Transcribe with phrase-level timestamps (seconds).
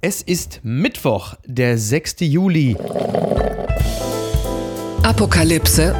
[0.00, 2.20] Es ist Mittwoch, der 6.
[2.20, 2.76] Juli.
[5.02, 5.92] Apokalypse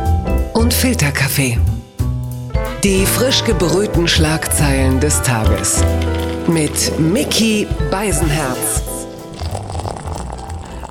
[0.55, 1.59] und Filterkaffee.
[2.85, 5.83] Die frisch gebrühten Schlagzeilen des Tages.
[6.47, 8.88] Mit Mickey Beisenherz.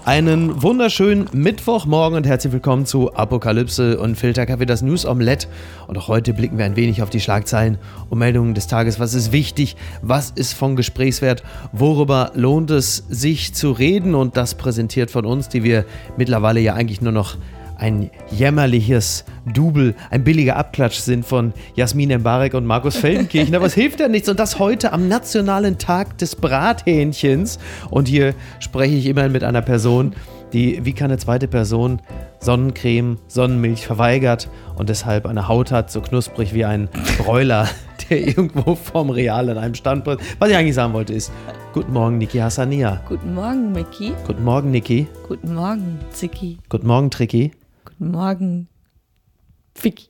[0.07, 5.49] Einen wunderschönen Mittwochmorgen und herzlich willkommen zu Apokalypse und Filterkaffee, das News Omelette.
[5.85, 7.77] Und auch heute blicken wir ein wenig auf die Schlagzeilen
[8.09, 9.01] und Meldungen des Tages.
[9.01, 9.75] Was ist wichtig?
[10.01, 11.43] Was ist von Gesprächswert?
[11.73, 14.15] Worüber lohnt es sich zu reden?
[14.15, 15.83] Und das präsentiert von uns, die wir
[16.15, 17.35] mittlerweile ja eigentlich nur noch
[17.77, 23.55] ein jämmerliches Double, ein billiger Abklatsch sind von Jasmin Embarek und Markus Feldenkirchen.
[23.55, 24.29] Aber es hilft ja nichts.
[24.29, 27.59] Und das heute am Nationalen Tag des Brathähnchens.
[27.89, 30.13] Und hier spreche ich immerhin mit einer Person,
[30.53, 32.01] die wie keine zweite Person
[32.39, 37.67] Sonnencreme, Sonnenmilch verweigert und deshalb eine Haut hat, so knusprig wie ein Bräuler,
[38.09, 40.05] der irgendwo vorm Real in einem Stand.
[40.05, 41.31] Was ich eigentlich sagen wollte ist,
[41.73, 43.01] guten Morgen, Niki Hassania.
[43.07, 44.13] Guten Morgen, Mickey.
[44.25, 45.07] Guten Morgen, Niki.
[45.27, 46.59] Guten Morgen, Zicki.
[46.69, 47.51] Guten Morgen, Tricky.
[47.99, 48.67] Morgen.
[49.83, 50.07] Vicky.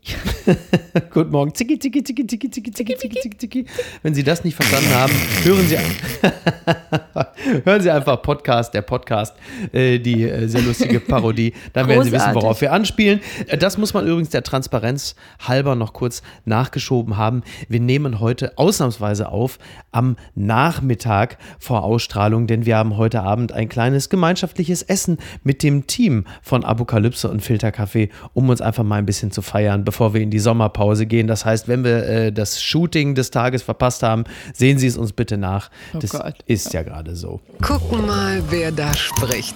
[1.12, 1.54] Guten Morgen.
[1.54, 3.66] Zicki, zicki, zicki, zicki, zicki, zicki, zicki, zicki, zicki.
[4.02, 5.78] Wenn Sie das nicht verstanden haben, hören Sie,
[7.66, 9.36] hören Sie einfach Podcast, der Podcast,
[9.74, 11.54] äh, die äh, sehr lustige Parodie.
[11.74, 13.20] Dann werden Sie wissen, worauf wir anspielen.
[13.48, 15.16] Äh, Das muss man übrigens der Transparenz
[15.46, 17.44] halber noch kurz nachgeschoben haben.
[17.68, 19.60] Wir nehmen heute ausnahmsweise auf
[19.92, 25.88] am Nachmittag vor Ausstrahlung, denn wir haben heute Abend ein kleines gemeinschaftliches Essen mit dem
[25.88, 30.22] Team von Apokalypse und Filterkaffee, um uns einfach mal ein bisschen zu feiern, bevor wir
[30.22, 31.28] in die Sommerpause gehen.
[31.28, 35.14] Das heißt, wenn wir äh, das Shooting des Tages verpasst haben, sehen Sie es uns
[35.14, 35.70] bitte nach.
[35.94, 36.36] Oh das Gott.
[36.46, 37.40] ist ja gerade so.
[37.62, 39.56] Gucken mal, wer da spricht.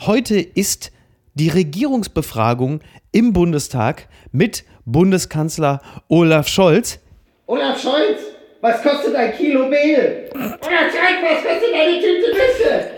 [0.00, 0.92] Heute ist
[1.34, 2.80] die Regierungsbefragung
[3.12, 6.98] im Bundestag mit Bundeskanzler Olaf Scholz.
[7.46, 8.20] Olaf Scholz,
[8.60, 10.30] was kostet ein Kilo Mehl?
[10.34, 12.90] Olaf Scholz, was kostet eine Tüte Nüsse?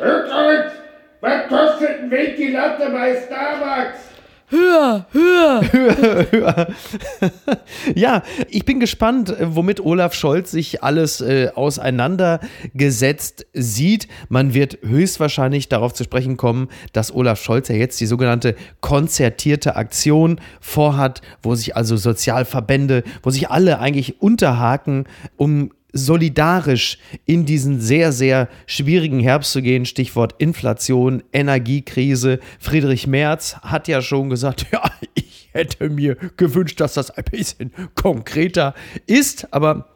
[0.00, 0.72] Olaf Scholz,
[1.20, 4.09] was kostet ein Ventilator bei Starbucks?
[4.50, 6.66] Höher, höher.
[7.94, 14.08] Ja, ich bin gespannt, womit Olaf Scholz sich alles äh, auseinandergesetzt sieht.
[14.28, 19.76] Man wird höchstwahrscheinlich darauf zu sprechen kommen, dass Olaf Scholz ja jetzt die sogenannte konzertierte
[19.76, 25.04] Aktion vorhat, wo sich also Sozialverbände, wo sich alle eigentlich unterhaken,
[25.36, 29.86] um solidarisch in diesen sehr, sehr schwierigen Herbst zu gehen.
[29.86, 32.40] Stichwort Inflation, Energiekrise.
[32.58, 34.82] Friedrich Merz hat ja schon gesagt, ja,
[35.14, 38.74] ich hätte mir gewünscht, dass das ein bisschen konkreter
[39.06, 39.86] ist, aber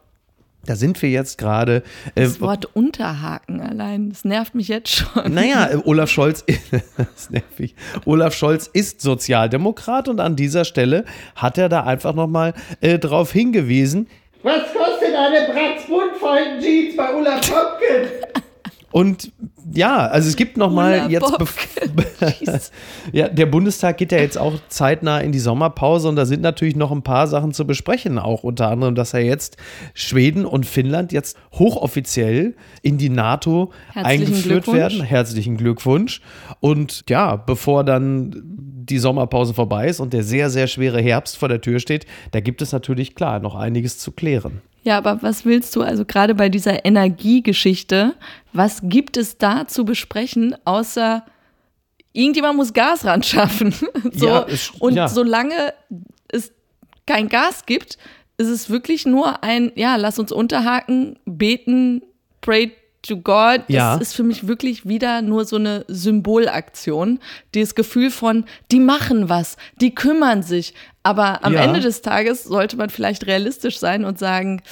[0.65, 1.83] da sind wir jetzt gerade.
[2.15, 5.31] Äh, Das Wort Unterhaken allein, das nervt mich jetzt schon.
[5.33, 6.43] naja, Olaf Scholz,
[6.97, 7.75] das ist nervig.
[8.05, 13.31] Olaf Scholz ist Sozialdemokrat und an dieser Stelle hat er da einfach nochmal äh, drauf
[13.31, 14.07] hingewiesen,
[14.45, 18.09] Was kostet eine Bratzbundvollen Jeans bei Olaf Popken?
[18.91, 19.31] Und
[19.73, 22.71] ja, also es gibt noch mal Ulla jetzt,
[23.11, 26.75] ja, der Bundestag geht ja jetzt auch zeitnah in die Sommerpause und da sind natürlich
[26.75, 29.57] noch ein paar Sachen zu besprechen, auch unter anderem, dass ja jetzt
[29.95, 34.77] Schweden und Finnland jetzt hochoffiziell in die NATO Herzlichen eingeführt Glückwunsch.
[34.77, 35.01] werden.
[35.01, 36.21] Herzlichen Glückwunsch.
[36.59, 41.49] Und ja, bevor dann die Sommerpause vorbei ist und der sehr, sehr schwere Herbst vor
[41.49, 44.61] der Tür steht, da gibt es natürlich klar noch einiges zu klären.
[44.83, 48.13] Ja, aber was willst du also gerade bei dieser Energiegeschichte?
[48.53, 51.25] Was gibt es da zu besprechen, außer
[52.13, 53.73] irgendjemand muss Gas ran schaffen?
[54.13, 55.07] so, Ja, es- und ja.
[55.07, 55.73] solange
[56.27, 56.51] es
[57.07, 57.97] kein Gas gibt,
[58.37, 62.01] ist es wirklich nur ein, ja, lass uns unterhaken, beten,
[62.41, 62.71] pray
[63.07, 63.61] to God.
[63.67, 63.97] Ja.
[63.97, 67.19] Das ist für mich wirklich wieder nur so eine Symbolaktion.
[67.53, 70.73] Dieses Gefühl von, die machen was, die kümmern sich.
[71.05, 71.63] Aber am Ja.
[71.63, 74.63] Ende des Tages sollte man vielleicht realistisch sein und sagen,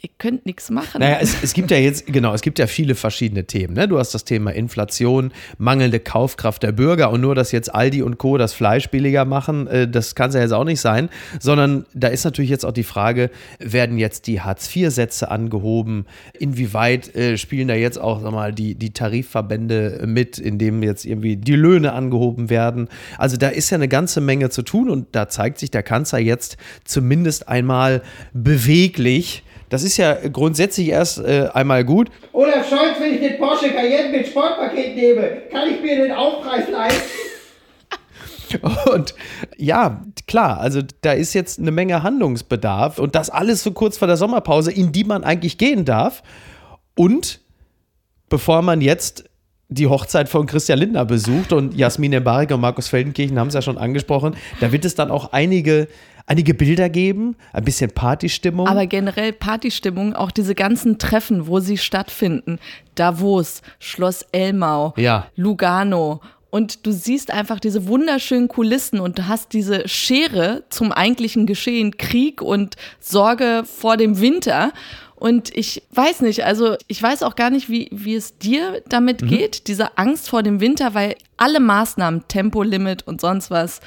[0.00, 1.00] ihr könnt nichts machen.
[1.00, 3.74] Naja, es, es gibt ja jetzt, genau, es gibt ja viele verschiedene Themen.
[3.74, 3.88] Ne?
[3.88, 8.18] Du hast das Thema Inflation, mangelnde Kaufkraft der Bürger und nur, dass jetzt Aldi und
[8.18, 8.38] Co.
[8.38, 11.08] das Fleisch billiger machen, äh, das kann es ja jetzt auch nicht sein,
[11.40, 13.28] sondern da ist natürlich jetzt auch die Frage,
[13.58, 16.06] werden jetzt die Hartz-IV-Sätze angehoben?
[16.38, 21.36] Inwieweit äh, spielen da jetzt auch sag mal, die, die Tarifverbände mit, indem jetzt irgendwie
[21.36, 22.88] die Löhne angehoben werden?
[23.18, 26.18] Also da ist ja eine ganze Menge zu tun und da zeigt sich der Kanzler
[26.18, 29.42] jetzt zumindest einmal beweglich.
[29.68, 32.10] Das ist ja grundsätzlich erst äh, einmal gut.
[32.32, 36.68] Olaf Scholz, wenn ich den Porsche Cayenne mit Sportpaket nehme, kann ich mir den Aufpreis
[36.70, 37.02] leisten?
[38.92, 39.14] Und
[39.56, 44.08] ja, klar, also da ist jetzt eine Menge Handlungsbedarf und das alles so kurz vor
[44.08, 46.22] der Sommerpause, in die man eigentlich gehen darf.
[46.96, 47.40] Und
[48.28, 49.29] bevor man jetzt
[49.70, 53.62] die Hochzeit von Christian Lindner besucht und Jasmin Embarek und Markus Feldenkirchen haben es ja
[53.62, 55.86] schon angesprochen, da wird es dann auch einige,
[56.26, 58.66] einige Bilder geben, ein bisschen Partystimmung.
[58.66, 62.58] Aber generell Partystimmung, auch diese ganzen Treffen, wo sie stattfinden.
[62.96, 65.28] Davos, Schloss Elmau, Ja.
[65.36, 66.20] Lugano.
[66.50, 71.96] Und du siehst einfach diese wunderschönen Kulissen und du hast diese Schere zum eigentlichen Geschehen,
[71.96, 74.72] Krieg und Sorge vor dem Winter.
[75.20, 79.26] Und ich weiß nicht, also ich weiß auch gar nicht, wie, wie es dir damit
[79.28, 83.80] geht, diese Angst vor dem Winter, weil alle Maßnahmen, Tempolimit und sonst was,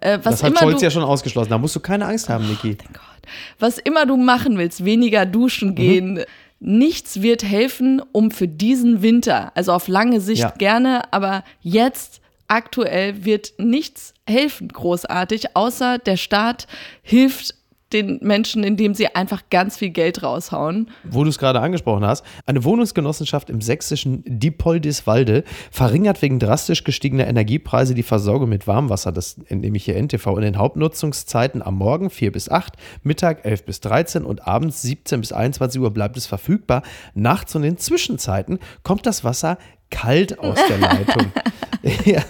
[0.00, 1.50] äh, was das hat immer Scholz du, ja schon ausgeschlossen.
[1.50, 2.74] Da musst du keine Angst haben, Niki.
[2.92, 3.32] Gott.
[3.58, 5.32] Was immer du machen willst, weniger Mhm.
[5.32, 6.24] duschen gehen,
[6.60, 10.50] nichts wird helfen, um für diesen Winter, also auf lange Sicht Ja.
[10.56, 16.66] gerne, aber jetzt aktuell wird nichts helfen großartig, außer der Staat
[17.02, 17.54] hilft
[17.92, 20.90] den Menschen, indem sie einfach ganz viel Geld raushauen.
[21.04, 27.26] Wo du es gerade angesprochen hast, eine Wohnungsgenossenschaft im sächsischen Diepoldiswalde verringert wegen drastisch gestiegener
[27.26, 29.12] Energiepreise die Versorgung mit Warmwasser.
[29.12, 30.36] Das entnehme ich hier NTV.
[30.36, 35.20] In den Hauptnutzungszeiten am Morgen 4 bis 8, Mittag 11 bis 13 und abends 17
[35.20, 36.82] bis 21 Uhr bleibt es verfügbar.
[37.14, 39.58] Nachts und in Zwischenzeiten kommt das Wasser
[39.90, 41.32] kalt aus der Leitung.
[42.04, 42.20] ja.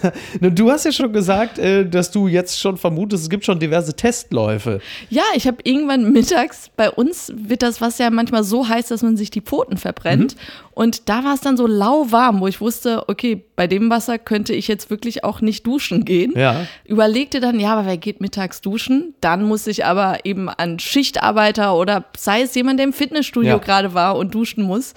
[0.49, 3.95] Du hast ja schon gesagt, äh, dass du jetzt schon vermutest, es gibt schon diverse
[3.95, 4.79] Testläufe.
[5.09, 9.01] Ja, ich habe irgendwann mittags, bei uns wird das Wasser ja manchmal so heiß, dass
[9.01, 10.35] man sich die Pfoten verbrennt.
[10.35, 10.39] Mhm.
[10.73, 14.53] Und da war es dann so lauwarm, wo ich wusste, okay, bei dem Wasser könnte
[14.53, 16.33] ich jetzt wirklich auch nicht duschen gehen.
[16.37, 16.65] Ja.
[16.85, 19.13] Überlegte dann, ja, aber wer geht mittags duschen?
[19.19, 23.57] Dann muss ich aber eben an Schichtarbeiter oder sei es jemand, der im Fitnessstudio Ja.
[23.57, 24.93] gerade war und duschen muss.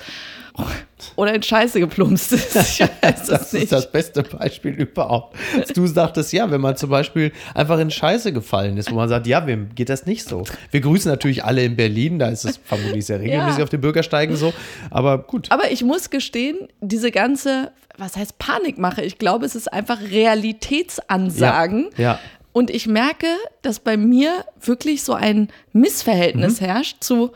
[1.17, 2.55] Oder in Scheiße geplumpst ist.
[2.55, 3.63] Das nicht.
[3.65, 5.37] ist das beste Beispiel überhaupt.
[5.75, 9.27] Du sagtest, ja, wenn man zum Beispiel einfach in Scheiße gefallen ist, wo man sagt,
[9.27, 10.45] ja, wem geht das nicht so?
[10.71, 13.65] Wir grüßen natürlich alle in Berlin, da ist es vermutlich sehr regelmäßig Ja.
[13.65, 14.53] auf den Bürgersteigen so,
[14.91, 15.51] aber gut.
[15.51, 19.03] Aber ich muss gestehen, diese ganze, was heißt Panikmache?
[19.03, 21.89] Ich glaube, es ist einfach Realitätsansagen.
[21.97, 22.19] Ja, ja.
[22.53, 23.27] Und ich merke,
[23.63, 26.65] dass bei mir wirklich so ein Missverhältnis Mhm.
[26.67, 27.33] herrscht zu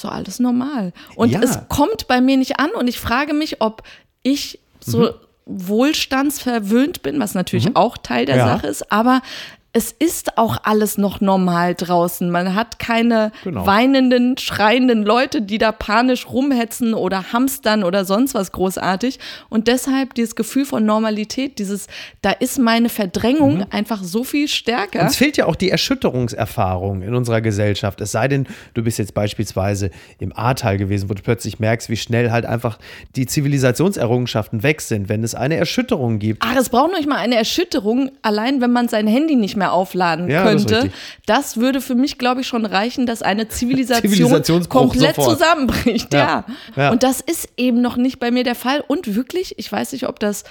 [0.00, 0.92] so alles normal.
[1.16, 1.40] Und Ja.
[1.42, 3.82] es kommt bei mir nicht an und ich frage mich, ob
[4.22, 5.08] ich so Mhm.
[5.46, 8.46] wohlstandsverwöhnt bin, was natürlich auch Teil der Ja.
[8.46, 9.22] Sache ist, aber
[9.78, 12.28] es ist auch alles noch normal draußen.
[12.32, 13.64] Man hat keine Genau.
[13.64, 19.20] weinenden, schreienden Leute, die da panisch rumhetzen oder hamstern oder sonst was großartig.
[19.48, 21.86] Und deshalb dieses Gefühl von Normalität, dieses,
[22.22, 25.02] da ist meine Verdrängung einfach so viel stärker.
[25.02, 28.00] Uns fehlt ja auch die Erschütterungserfahrung in unserer Gesellschaft.
[28.00, 31.96] Es sei denn, du bist jetzt beispielsweise im Ahrtal gewesen, wo du plötzlich merkst, wie
[31.96, 32.80] schnell halt einfach
[33.14, 36.42] die Zivilisationserrungenschaften weg sind, wenn es eine Erschütterung gibt.
[36.44, 39.67] Ach, es braucht noch nicht mal eine Erschütterung, allein wenn man sein Handy nicht mehr
[39.72, 40.76] aufladen Ja, das könnte.
[40.84, 40.92] richtig.
[41.26, 45.38] Das, würde für mich, glaube ich, schon reichen, dass eine Zivilisation komplett sofort.
[45.38, 46.12] zusammenbricht.
[46.12, 46.18] Ja.
[46.18, 46.44] Ja.
[46.76, 46.90] Ja.
[46.90, 48.82] Und das ist eben noch nicht bei mir der Fall.
[48.86, 50.44] Und wirklich, ich weiß nicht, ob das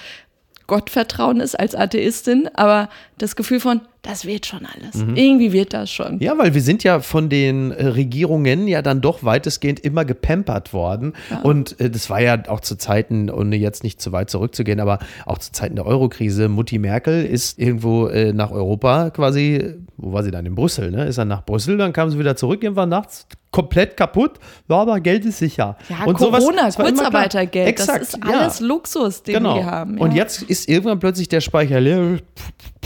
[0.66, 5.04] Gottvertrauen ist als Atheistin, aber das Gefühl von, das wird schon alles.
[5.14, 6.14] Irgendwie wird das schon.
[6.14, 6.22] Mhm.
[6.22, 10.72] Ja, weil wir sind ja von den äh, Regierungen ja dann doch weitestgehend immer gepampert
[10.72, 11.12] worden.
[11.42, 14.98] Und äh, das war ja auch zu Zeiten, ohne jetzt nicht zu weit zurückzugehen, aber
[15.26, 16.48] auch zu Zeiten der Eurokrise.
[16.48, 20.46] Mutti Merkel ist irgendwo äh, nach Europa quasi, wo war sie dann?
[20.46, 21.04] In Brüssel, ne?
[21.04, 24.32] Ist dann nach Brüssel, dann kam sie wieder zurück, irgendwann nachts komplett kaputt.
[24.68, 25.76] Ja, aber Geld ist sicher.
[25.88, 26.86] Ja, Und sowas- Corona, war klar.
[26.88, 28.38] Kurzarbeitergeld, das ist ja.
[28.40, 29.56] alles Luxus, den Genau.
[29.56, 29.98] wir haben.
[29.98, 30.18] Und ja.
[30.22, 32.18] jetzt ist irgendwann plötzlich der Speicher leer.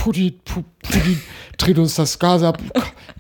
[0.02, 1.22] Putin, Pu- Putin
[1.58, 2.58] dreht uns das Gas ab.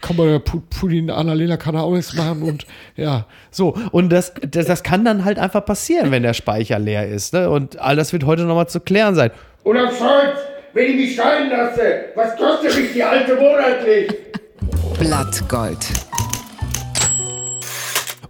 [0.00, 3.26] Kann man, Pu- Putin, Annalena kann er auch nichts machen und ja.
[3.52, 7.34] So, und das, das, das kann dann halt einfach passieren, wenn der Speicher leer ist.
[7.34, 7.48] Ne?
[7.48, 9.30] Und all das wird heute nochmal zu klären sein.
[9.62, 10.38] Oder Scholz,
[10.72, 14.12] wenn ich mich scheiden lasse, was kostet mich die alte monatlich?
[14.98, 15.78] Blattgold.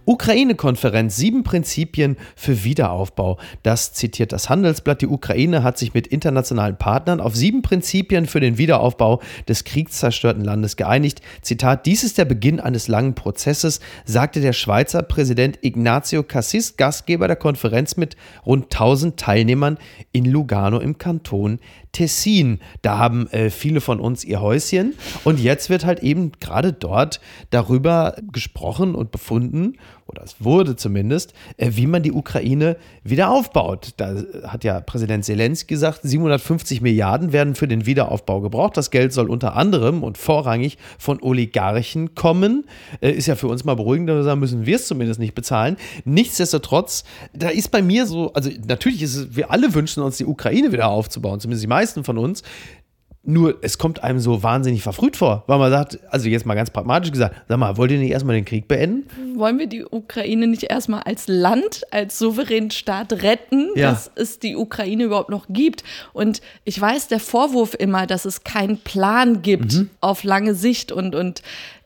[0.05, 3.37] Ukraine-Konferenz, sieben Prinzipien für Wiederaufbau.
[3.63, 5.01] Das zitiert das Handelsblatt.
[5.01, 10.43] Die Ukraine hat sich mit internationalen Partnern auf sieben Prinzipien für den Wiederaufbau des kriegszerstörten
[10.43, 11.21] Landes geeinigt.
[11.41, 17.27] Zitat, dies ist der Beginn eines langen Prozesses, sagte der Schweizer Präsident Ignacio Cassis, Gastgeber
[17.27, 19.77] der Konferenz mit rund 1000 Teilnehmern
[20.11, 21.59] in Lugano im Kanton
[21.93, 22.59] Tessin.
[22.81, 24.95] Da haben äh, viele von uns ihr Häuschen.
[25.23, 31.33] Und jetzt wird halt eben gerade dort darüber gesprochen und befunden, oder es wurde zumindest,
[31.57, 33.93] äh, wie man die Ukraine wieder aufbaut.
[33.97, 34.15] Da
[34.47, 38.77] hat ja Präsident Zelensky gesagt, 750 Milliarden werden für den Wiederaufbau gebraucht.
[38.77, 42.65] Das Geld soll unter anderem und vorrangig von Oligarchen kommen.
[43.01, 45.77] Äh, ist ja für uns mal beruhigend, da müssen wir es zumindest nicht bezahlen.
[46.05, 50.25] Nichtsdestotrotz, da ist bei mir so, also natürlich ist es, wir alle wünschen uns die
[50.25, 52.43] Ukraine wieder aufzubauen, zumindest die meisten von uns.
[53.25, 56.71] Nur es kommt einem so wahnsinnig verfrüht vor, weil man sagt, also jetzt mal ganz
[56.71, 59.39] pragmatisch gesagt, sag mal, wollt ihr nicht erstmal den Krieg beenden?
[59.39, 63.91] Wollen wir die Ukraine nicht erstmal als Land, als souveränen Staat retten, Ja.
[63.91, 65.85] dass es die Ukraine überhaupt noch gibt?
[66.11, 69.89] Und ich weiß, der Vorwurf immer, dass es keinen Plan gibt Mhm.
[70.01, 71.43] auf lange Sicht und, und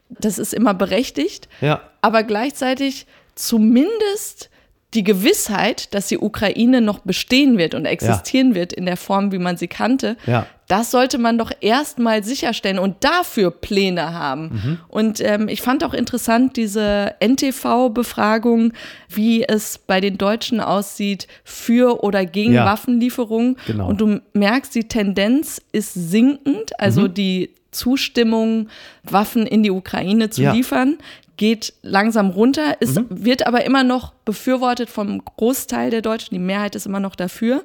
[0.10, 1.48] das ist immer berechtigt.
[1.62, 1.82] Ja.
[2.02, 4.50] Aber gleichzeitig zumindest
[4.98, 9.38] die Gewissheit, dass die Ukraine noch bestehen wird und existieren wird in der Form, wie
[9.38, 10.48] man sie kannte, Ja.
[10.68, 14.44] das sollte man doch erstmal sicherstellen und dafür Pläne haben.
[14.52, 14.80] Mhm.
[14.88, 18.74] Und ähm, ich fand auch interessant diese NTV-Befragung,
[19.10, 22.66] wie es bei den Deutschen aussieht für oder gegen Ja.
[22.66, 23.58] Waffenlieferungen.
[23.68, 23.88] Genau.
[23.88, 27.14] Und du merkst, die Tendenz ist sinkend, also Mhm.
[27.14, 28.70] die Zustimmung,
[29.04, 30.54] Waffen in die Ukraine zu Ja.
[30.54, 30.98] liefern,
[31.38, 33.06] geht langsam runter, ist, Mhm.
[33.10, 36.34] wird aber immer noch befürwortet vom Großteil der Deutschen.
[36.34, 37.64] Die Mehrheit ist immer noch dafür.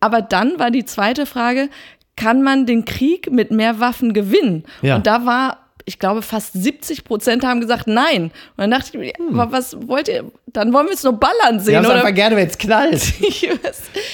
[0.00, 1.68] Aber dann war die zweite Frage,
[2.16, 4.64] kann man den Krieg mit mehr Waffen gewinnen?
[4.82, 4.96] Ja.
[4.96, 8.24] Und da war, ich glaube, fast 70 Prozent haben gesagt nein.
[8.24, 10.24] Und dann dachte ich mir, aber was wollt ihr?
[10.46, 12.10] Dann wollen wir es nur ballern sehen, es oder?
[12.12, 13.14] gerne, wenn es knallt.
[13.20, 13.48] Ich,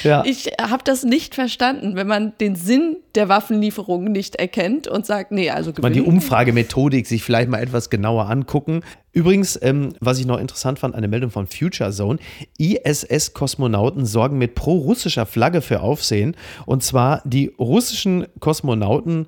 [0.02, 0.22] Ja.
[0.26, 5.32] ich habe das nicht verstanden, wenn man den Sinn der Waffenlieferung nicht erkennt und sagt,
[5.32, 6.16] nee, also mal die gewinnen.
[6.16, 8.82] Umfragemethodik sich vielleicht mal etwas genauer angucken.
[9.12, 12.18] Übrigens, ähm, was ich noch interessant fand, eine Meldung von Future Zone.
[12.58, 16.36] ISS-Kosmonauten sorgen mit pro-russischer Flagge für Aufsehen.
[16.66, 19.26] Und zwar die russischen Kosmonauten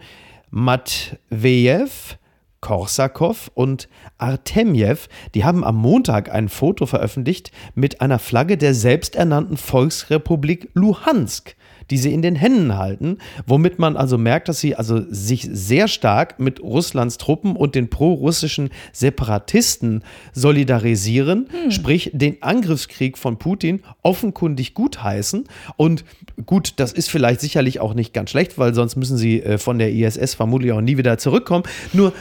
[0.50, 2.16] Matvejev,
[2.64, 4.96] Korsakow und Artemjew,
[5.34, 11.56] die haben am Montag ein Foto veröffentlicht mit einer Flagge der selbsternannten Volksrepublik Luhansk
[11.90, 15.88] die sie in den Händen halten, womit man also merkt, dass sie also sich sehr
[15.88, 20.02] stark mit Russlands Truppen und den pro-russischen Separatisten
[20.32, 25.44] solidarisieren, sprich den Angriffskrieg von Putin offenkundig gutheißen.
[25.76, 26.04] Und
[26.46, 29.78] gut, das ist vielleicht sicherlich auch nicht ganz schlecht, weil sonst müssen sie äh, von
[29.78, 31.64] der ISS vermutlich auch nie wieder zurückkommen.
[31.92, 32.12] Nur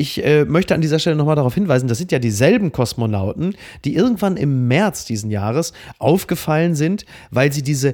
[0.00, 3.54] ich äh, möchte an dieser Stelle nochmal darauf hinweisen, das sind ja dieselben Kosmonauten,
[3.84, 7.92] die irgendwann im März diesen Jahres aufgefallen sind, weil sie diese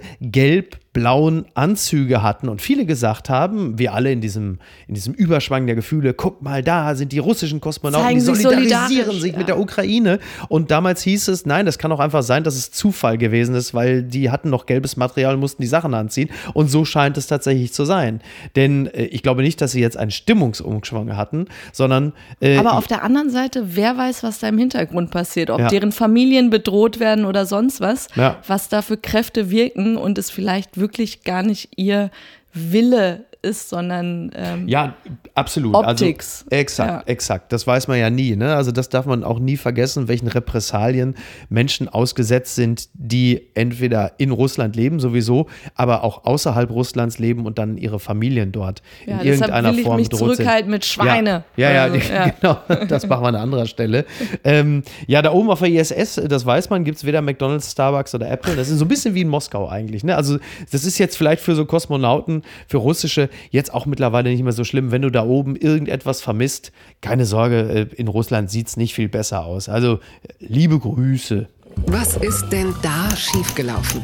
[0.96, 5.74] gelb-blauen Anzüge hatten und viele gesagt haben, wir alle in diesem, in diesem Überschwang der
[5.74, 9.38] Gefühle, guck mal, da sind die russischen Kosmonauten, Zeigen die solidarisieren sich ja.
[9.38, 10.18] mit der Ukraine.
[10.48, 13.74] Und damals hieß es, nein, das kann auch einfach sein, dass es Zufall gewesen ist,
[13.74, 16.30] weil die hatten noch gelbes Material und mussten die Sachen anziehen.
[16.54, 18.20] Und so scheint es tatsächlich zu sein.
[18.56, 22.86] Denn äh, ich glaube nicht, dass sie jetzt einen Stimmungsumschwung hatten, sondern äh, Aber auf
[22.86, 25.68] der anderen Seite, wer weiß, was da im Hintergrund passiert, ob Ja.
[25.68, 28.38] deren Familien bedroht werden oder sonst was, Ja.
[28.46, 30.85] was da für Kräfte wirken und es vielleicht wirklich
[31.24, 32.10] gar nicht ihr
[32.52, 34.94] Wille ist, sondern ähm, Ja,
[35.34, 35.74] absolut.
[35.74, 36.44] Optics.
[36.50, 37.02] Also, exakt, Ja.
[37.12, 37.52] exakt.
[37.52, 38.36] Das weiß man ja nie.
[38.36, 38.54] Ne?
[38.54, 41.14] Also das darf man auch nie vergessen, welchen Repressalien
[41.48, 47.58] Menschen ausgesetzt sind, die entweder in Russland leben sowieso, aber auch außerhalb Russlands leben und
[47.58, 50.36] dann ihre Familien dort Ja, in irgendeiner will ich Form mich bedroht sind.
[50.36, 51.44] zurückhalten mit Schweine.
[51.56, 52.32] Ja, ja, Also, ja, ja.
[52.40, 52.86] genau.
[52.88, 54.04] Das machen wir an anderer Stelle.
[54.44, 58.14] Ähm, ja, da oben auf der ISS, das weiß man, gibt es weder McDonalds, Starbucks
[58.14, 58.56] oder Apple.
[58.56, 60.02] Das ist so ein bisschen wie in Moskau eigentlich.
[60.04, 60.16] Ne?
[60.16, 60.38] Also
[60.72, 64.64] das ist jetzt vielleicht für so Kosmonauten, für russische, jetzt auch mittlerweile nicht mehr so
[64.64, 66.72] schlimm, wenn du da oben irgendetwas vermisst.
[67.00, 69.68] Keine Sorge, äh, in Russland sieht es nicht viel besser aus.
[69.68, 69.98] Also äh,
[70.40, 71.48] liebe Grüße.
[71.86, 74.02] Was ist denn da schiefgelaufen?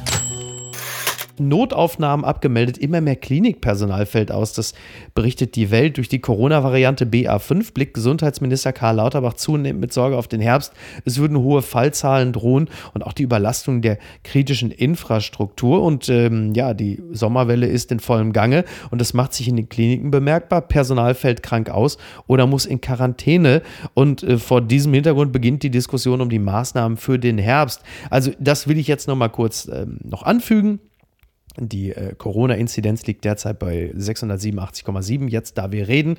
[1.38, 4.52] Notaufnahmen abgemeldet, immer mehr Klinikpersonal fällt aus.
[4.52, 4.74] Das
[5.14, 5.96] berichtet die Welt.
[5.96, 10.72] Durch die Corona-Variante BA5 blickt Gesundheitsminister Karl Lauterbach zunehmend mit Sorge auf den Herbst.
[11.04, 15.82] Es würden hohe Fallzahlen drohen und auch die Überlastung der kritischen Infrastruktur.
[15.82, 19.68] Und ähm, ja, die Sommerwelle ist in vollem Gange und das macht sich in den
[19.68, 20.60] Kliniken bemerkbar.
[20.62, 23.62] Personal fällt krank aus oder muss in Quarantäne.
[23.94, 27.82] Und äh, vor diesem Hintergrund beginnt die Diskussion um die Maßnahmen für den Herbst.
[28.10, 30.80] Also das will ich jetzt noch mal kurz ähm, noch anfügen.
[31.58, 35.28] Die äh, Corona-Inzidenz liegt derzeit bei 687,7.
[35.28, 36.16] Jetzt, da wir reden,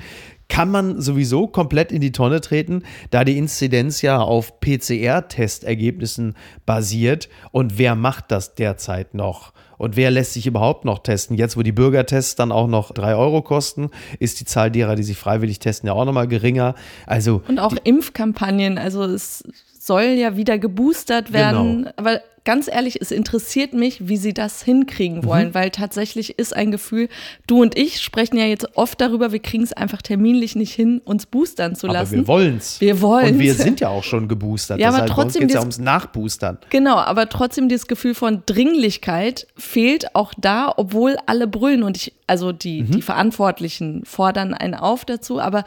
[0.47, 6.35] kann man sowieso komplett in die Tonne treten, da die Inzidenz ja auf PCR-Testergebnissen
[6.65, 7.29] basiert.
[7.51, 9.53] Und wer macht das derzeit noch?
[9.77, 11.35] Und wer lässt sich überhaupt noch testen?
[11.35, 15.03] Jetzt, wo die Bürgertests dann auch noch 3 Euro kosten, ist die Zahl derer, die
[15.03, 16.75] sich freiwillig testen, ja auch nochmal geringer.
[17.07, 19.43] Also Und auch Impfkampagnen, also es
[19.77, 21.79] soll ja wieder geboostert werden.
[21.79, 21.91] Genau.
[21.97, 25.25] Aber ganz ehrlich, es interessiert mich, wie sie das hinkriegen Mhm.
[25.25, 27.07] wollen, weil tatsächlich ist ein Gefühl,
[27.47, 31.01] du und ich sprechen ja jetzt oft darüber, wir kriegen es einfach terminlich nicht hin,
[31.05, 32.17] uns boostern zu aber lassen.
[32.17, 32.81] wir wollen's.
[32.81, 33.31] Wir wollen's.
[33.31, 34.79] Und wir sind ja auch schon geboostert.
[34.79, 36.57] Ja, aber Deshalb uns trotzdem geht's ja ums Nachboostern.
[36.69, 42.13] Genau, aber trotzdem dieses Gefühl von Dringlichkeit fehlt auch da, obwohl alle brüllen und ich,
[42.27, 45.63] also die, die Verantwortlichen fordern einen auf dazu, aber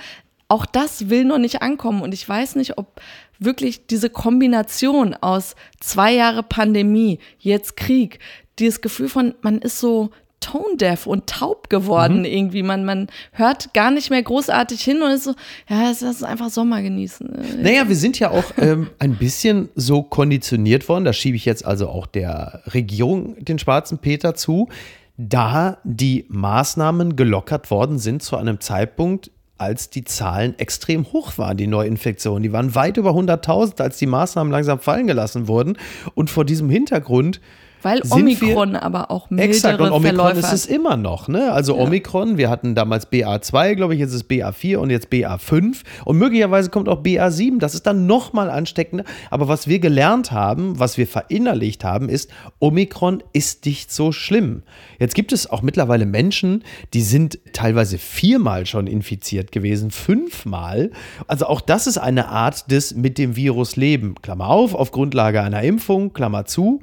[0.48, 3.00] auch das will noch nicht ankommen und ich weiß nicht, ob
[3.38, 8.18] wirklich diese Kombination aus zwei Jahre Pandemie, jetzt Krieg,
[8.58, 12.62] dieses Gefühl von, man ist so tone deaf und taub geworden irgendwie.
[12.62, 15.34] Man, man hört gar nicht mehr großartig hin und ist so,
[15.68, 17.58] ja, es ist einfach Sommer genießen.
[17.62, 21.64] Naja, wir sind ja auch ähm, ein bisschen so konditioniert worden, da schiebe ich jetzt
[21.64, 24.68] also auch der Regierung den schwarzen Peter zu,
[25.16, 31.56] da die Maßnahmen gelockert worden sind zu einem Zeitpunkt, als die Zahlen extrem hoch waren,
[31.56, 32.42] die Neuinfektionen.
[32.42, 35.78] Die waren weit über 100.000, als die Maßnahmen langsam fallen gelassen wurden.
[36.14, 37.40] Und vor diesem Hintergrund
[37.82, 41.28] Weil Omikron wir, aber auch mildere Exakt, und Omikron Verläufe ist es immer noch.
[41.28, 41.52] Ne?
[41.52, 45.82] Also Omikron, wir hatten damals BA2, glaube ich, jetzt ist es BA4 und jetzt BA5
[46.04, 47.58] und möglicherweise kommt auch BA7.
[47.58, 49.04] Das ist dann nochmal ansteckender.
[49.30, 54.62] Aber was wir gelernt haben, was wir verinnerlicht haben, ist, Omikron ist nicht so schlimm.
[54.98, 56.64] Jetzt gibt es auch mittlerweile Menschen,
[56.94, 60.90] die sind teilweise viermal schon infiziert gewesen, fünfmal.
[61.26, 64.14] Also auch das ist eine Art des mit dem Virus leben.
[64.22, 66.80] Klammer auf, auf Grundlage einer Impfung, Klammer zu.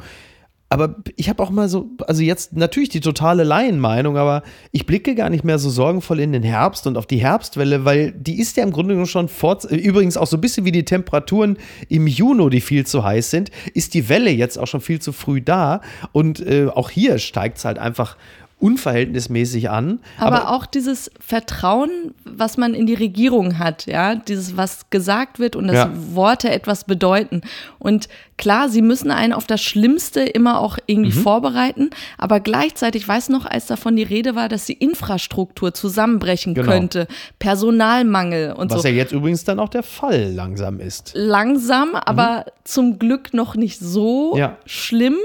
[0.74, 5.14] Aber ich habe auch mal so, also jetzt natürlich die totale Laienmeinung, aber ich blicke
[5.14, 8.58] gar nicht mehr so sorgenvoll in den Herbst und auf die Herbstwelle, weil die ist
[8.58, 11.58] ja im Grunde genommen schon fort, übrigens auch so ein bisschen wie die Temperaturen
[11.90, 15.12] im Juni, die viel zu heiß sind, ist die Welle jetzt auch schon viel zu
[15.12, 15.82] früh da.
[16.12, 18.18] Und äh, auch hier steigt es halt einfach
[18.64, 20.00] unverhältnismäßig an.
[20.18, 25.56] Aber, auch dieses Vertrauen, was man in die Regierung hat, ja, dieses, was gesagt wird
[25.56, 25.92] und dass Ja.
[26.14, 27.42] Worte etwas bedeuten.
[27.80, 31.22] Und klar, sie müssen einen auf das Schlimmste immer auch irgendwie Mhm.
[31.24, 36.54] vorbereiten, aber gleichzeitig, ich weiß noch, als davon die Rede war, dass die Infrastruktur zusammenbrechen
[36.54, 36.72] Genau.
[36.72, 37.08] könnte,
[37.40, 38.88] Personalmangel und was so.
[38.88, 41.12] ja jetzt übrigens dann auch der Fall langsam ist.
[41.16, 44.40] Langsam, aber zum Glück noch nicht so Mhm.
[44.40, 44.58] Ja.
[44.66, 45.16] schlimm.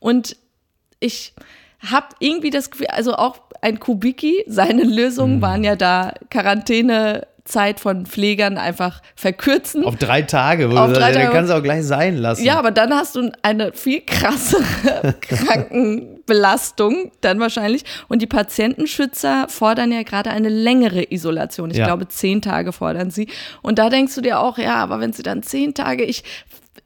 [0.00, 0.36] Und
[1.00, 1.34] ich
[1.86, 5.42] habe irgendwie das Gefühl, also auch ein Kubicki, seine Lösungen Mhm.
[5.42, 9.84] waren ja da Quarantänezeit von Pflegern einfach verkürzen.
[9.84, 11.24] Auf drei Tage, wo Auf du drei Tage.
[11.26, 12.44] dann kannst du auch gleich sein lassen.
[12.44, 14.62] ja, aber dann hast du eine viel krassere
[15.20, 17.84] Krankenbelastung dann wahrscheinlich.
[18.08, 21.70] Und die Patientenschützer fordern ja gerade eine längere Isolation.
[21.70, 21.86] Ich Ja.
[21.86, 23.28] glaube, zehn Tage fordern sie.
[23.62, 26.24] Und da denkst du dir auch, ja, aber wenn sie dann zehn Tage, ich,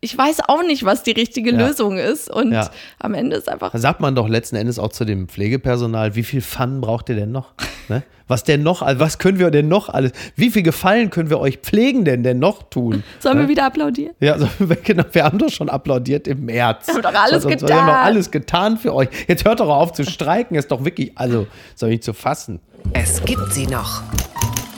[0.05, 1.67] ich weiß auch nicht, was die richtige Ja.
[1.69, 2.29] Lösung ist.
[2.29, 2.69] Und Ja.
[2.99, 6.25] am Ende ist einfach Da sagt man doch letzten Endes auch zu dem Pflegepersonal, wie
[6.25, 7.53] viel Fun braucht ihr denn noch?
[7.89, 8.05] Ne?
[8.29, 11.59] Was denn noch, was können wir denn noch alles, wie viel Gefallen können wir euch
[11.59, 13.03] Pflegenden denn noch tun?
[13.19, 13.43] Sollen ne?
[13.45, 14.15] wir wieder applaudieren?
[14.21, 14.49] Ja, also,
[14.85, 16.87] genau, wir haben doch schon applaudiert im März.
[16.87, 17.77] Wir haben doch alles Also, Wir getan.
[17.81, 19.09] haben doch alles getan für euch.
[19.27, 22.61] Jetzt hört doch auf zu streiken, ist doch wirklich, also, soll nicht zu fassen.
[22.93, 24.03] Es gibt sie noch.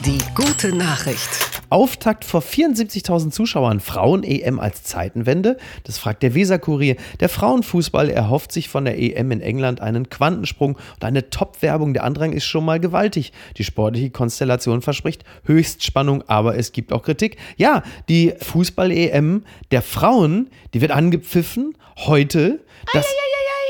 [0.06, 1.30] Die gute Nachricht.
[1.70, 5.56] Auftakt vor 74.000 Zuschauern, Frauen-EM als Zeitenwende?
[5.84, 6.96] Das fragt der Weser-Kurier.
[7.20, 11.94] Der Frauenfußball erhofft sich von der EM in England einen Quantensprung und eine Top-Werbung.
[11.94, 13.32] Der Andrang ist schon mal gewaltig.
[13.56, 17.38] Die sportliche Konstellation verspricht Höchstspannung, aber es gibt auch Kritik.
[17.56, 22.60] Ja, die Fußball-EM der Frauen, die wird angepfiffen heute.
[22.92, 23.06] Das,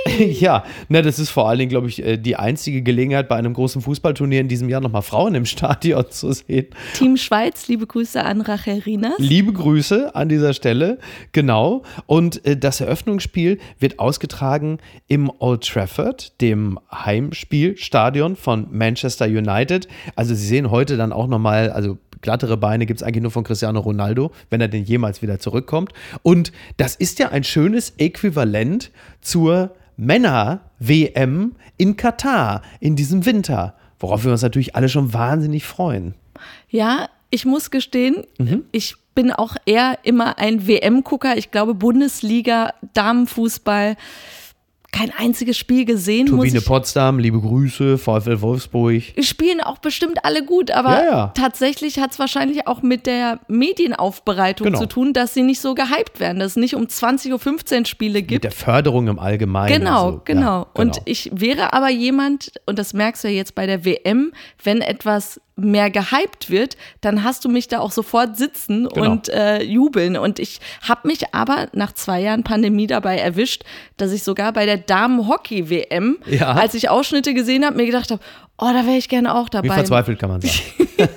[0.19, 3.55] ja, ne, das ist vor allen Dingen, glaube ich, äh, die einzige Gelegenheit bei einem
[3.55, 6.67] großen Fußballturnier in diesem Jahr nochmal Frauen im Stadion zu sehen.
[6.95, 9.15] Team Schweiz, liebe Grüße an Rachel Rinas.
[9.19, 10.99] Liebe Grüße an dieser Stelle,
[11.33, 11.83] genau.
[12.07, 19.89] Und äh, das Eröffnungsspiel wird ausgetragen im Old Trafford, dem Heimspielstadion von Manchester United.
[20.17, 23.45] Also Sie sehen heute dann auch nochmal, also glattere Beine gibt es eigentlich nur von
[23.45, 25.93] Cristiano Ronaldo, wenn er denn jemals wieder zurückkommt.
[26.23, 28.91] Und das ist ja ein schönes Äquivalent
[29.21, 36.15] zur Männer-WM in Katar in diesem Winter, worauf wir uns natürlich alle schon wahnsinnig freuen.
[36.69, 38.65] Ja, ich muss gestehen, Mhm.
[38.73, 41.37] ich bin auch eher immer ein WM-Gucker.
[41.37, 43.97] Ich glaube, Bundesliga, Damenfußball,
[44.95, 46.27] kein einziges Spiel gesehen.
[46.31, 49.03] muss Turbine Potsdam, liebe Grüße, VfL Wolfsburg.
[49.21, 51.33] spielen auch bestimmt alle gut, aber Ja, ja.
[51.35, 54.79] tatsächlich hat es wahrscheinlich auch mit der Medienaufbereitung Genau.
[54.79, 58.21] zu tun, dass sie nicht so gehypt werden, dass es nicht um 20.15 Uhr Spiele
[58.21, 58.45] Mit gibt.
[58.45, 59.79] der Förderung im Allgemeinen.
[59.81, 60.21] Genau, so.
[60.25, 60.61] genau.
[60.61, 64.33] Ja, Und ich wäre aber jemand, und das merkst du ja jetzt bei der WM,
[64.63, 69.11] wenn etwas mehr gehypt wird, dann hast du mich da auch sofort sitzen Genau.
[69.13, 70.17] und äh, jubeln.
[70.17, 73.63] Und ich habe mich aber nach zwei Jahren Pandemie dabei erwischt,
[73.97, 76.53] dass ich sogar bei der Damen-Hockey-WM, Ja.
[76.53, 78.21] als ich Ausschnitte gesehen habe, mir gedacht habe,
[78.59, 79.75] oh, da wäre ich gerne auch Wie dabei.
[79.75, 80.51] verzweifelt kann man sein.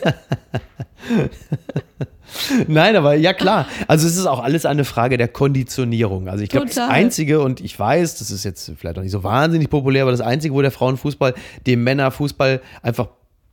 [2.68, 3.66] Nein, aber ja klar.
[3.88, 6.28] Also es ist auch alles eine Frage der Konditionierung.
[6.28, 6.78] Also ich glaube, das.
[6.78, 10.22] Einzige, und ich weiß, das ist jetzt vielleicht auch nicht so wahnsinnig populär, aber das
[10.22, 11.34] Einzige, wo der Frauenfußball
[11.66, 13.08] dem Männerfußball einfach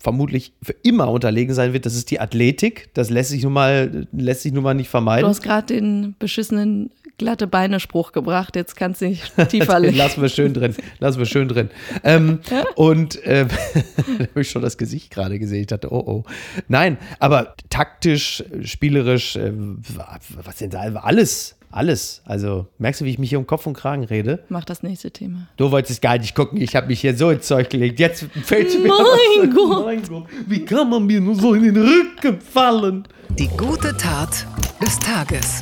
[0.05, 2.90] vermutlich für immer unterlegen sein wird, das ist die Athletik.
[2.95, 5.27] Das lässt sich nun mal, lässt sich nun mal nicht Du vermeiden.
[5.29, 9.97] hast gerade den beschissenen glatte Beine-Spruch gebracht, jetzt kannst du nicht tiefer legen.
[9.97, 10.75] lassen wir schön drin.
[10.99, 11.71] Lassen wir schön drin.
[12.03, 12.40] Ähm,
[12.75, 15.61] und da habe ich schon das Gesicht gerade gesehen.
[15.62, 16.25] Ich dachte, oh oh.
[16.69, 20.81] Nein, aber taktisch, spielerisch, äh, was denn da?
[20.81, 22.22] Alles, alles.
[22.24, 24.44] Also merkst du, wie ich mich hier um Kopf und Kragen rede?
[24.48, 25.48] Mach das nächste Thema.
[25.56, 26.60] Du wolltest gar nicht gucken.
[26.60, 27.98] Ich habe mich hier so ins Zeug gelegt.
[28.00, 29.84] Jetzt fällt mir Mein was- Gott.
[29.87, 30.24] Mein Gott.
[30.46, 33.06] Wie kann man mir nur so in den Rücken fallen?
[33.30, 34.46] Die gute Tat
[34.80, 35.60] des Tages.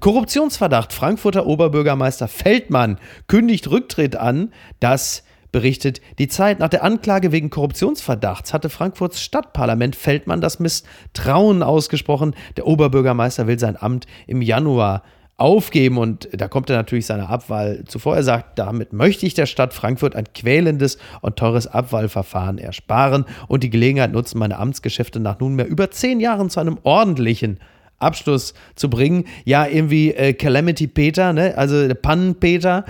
[0.00, 0.92] Korruptionsverdacht.
[0.92, 4.52] Frankfurter Oberbürgermeister Feldmann kündigt Rücktritt an.
[4.80, 6.58] Das berichtet die Zeit.
[6.58, 12.34] Nach der Anklage wegen Korruptionsverdachts hatte Frankfurts Stadtparlament Feldmann das Misstrauen ausgesprochen.
[12.56, 15.02] Der Oberbürgermeister will sein Amt im Januar
[15.40, 18.14] aufgeben und da kommt er natürlich seiner Abwahl zuvor.
[18.14, 23.64] Er sagt, damit möchte ich der Stadt Frankfurt ein quälendes und teures Abwahlverfahren ersparen und
[23.64, 27.58] die Gelegenheit nutzen, meine Amtsgeschäfte nach nunmehr über zehn Jahren zu einem ordentlichen
[27.98, 29.24] Abschluss zu bringen.
[29.44, 31.56] Ja, irgendwie äh, Calamity Peter, ne?
[31.56, 32.84] also der Pannen-Peter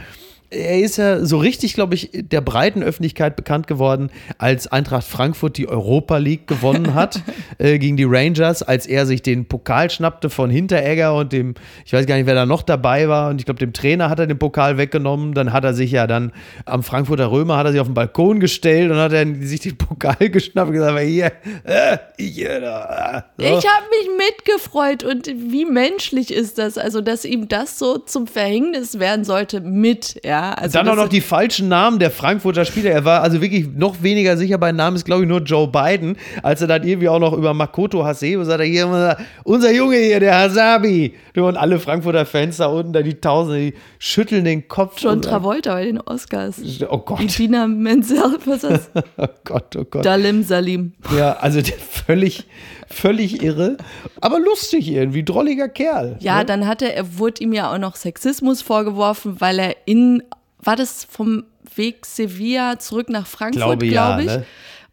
[0.51, 5.57] er ist ja so richtig, glaube ich, der breiten Öffentlichkeit bekannt geworden, als Eintracht Frankfurt
[5.57, 7.23] die Europa League gewonnen hat
[7.59, 11.93] äh, gegen die Rangers, als er sich den Pokal schnappte von Hinteregger und dem, ich
[11.93, 14.27] weiß gar nicht, wer da noch dabei war, und ich glaube, dem Trainer hat er
[14.27, 15.35] den Pokal weggenommen.
[15.35, 16.33] Dann hat er sich ja dann
[16.65, 19.77] am Frankfurter Römer, hat er sich auf den Balkon gestellt und hat er sich den
[19.79, 21.33] Pokal geschnappt und gesagt, hier,
[21.65, 23.27] äh, hier, da.
[23.39, 23.45] So.
[23.45, 28.27] Ich habe mich mitgefreut und wie menschlich ist das, also dass ihm das so zum
[28.27, 30.40] Verhängnis werden sollte mit, ja.
[30.41, 32.91] Also Dann auch noch die falschen Namen der Frankfurter Spieler.
[32.91, 36.17] Er war also wirklich noch weniger sicher bei Namen, ist glaube ich nur Joe Biden,
[36.43, 40.21] als er dann irgendwie auch noch über Makoto Hasebe sagt, er hier, unser Junge hier,
[40.21, 41.15] der Hasabi.
[41.37, 45.01] Und alle Frankfurter Fans da unten, da die Tausende, die schütteln den Kopf.
[45.01, 46.61] John Travolta bei den Oscars.
[46.89, 47.21] Oh Gott.
[47.21, 49.05] Idina Menzel, was ist das?
[49.17, 50.05] oh Gott, oh Gott.
[50.05, 50.93] Dalim Salim.
[51.17, 51.61] Ja, also
[52.07, 52.47] völlig,
[52.93, 53.77] völlig irre,
[54.21, 56.17] aber lustig irgendwie, drolliger Kerl.
[56.21, 56.45] Ja, ne?
[56.45, 60.23] dann hatte er, wurde ihm ja auch noch Sexismus vorgeworfen, weil er in,
[60.59, 61.45] war das vom
[61.77, 64.29] Weg Sevilla zurück nach Frankfurt, Glaube ja, glaube ich.
[64.39, 64.45] ne?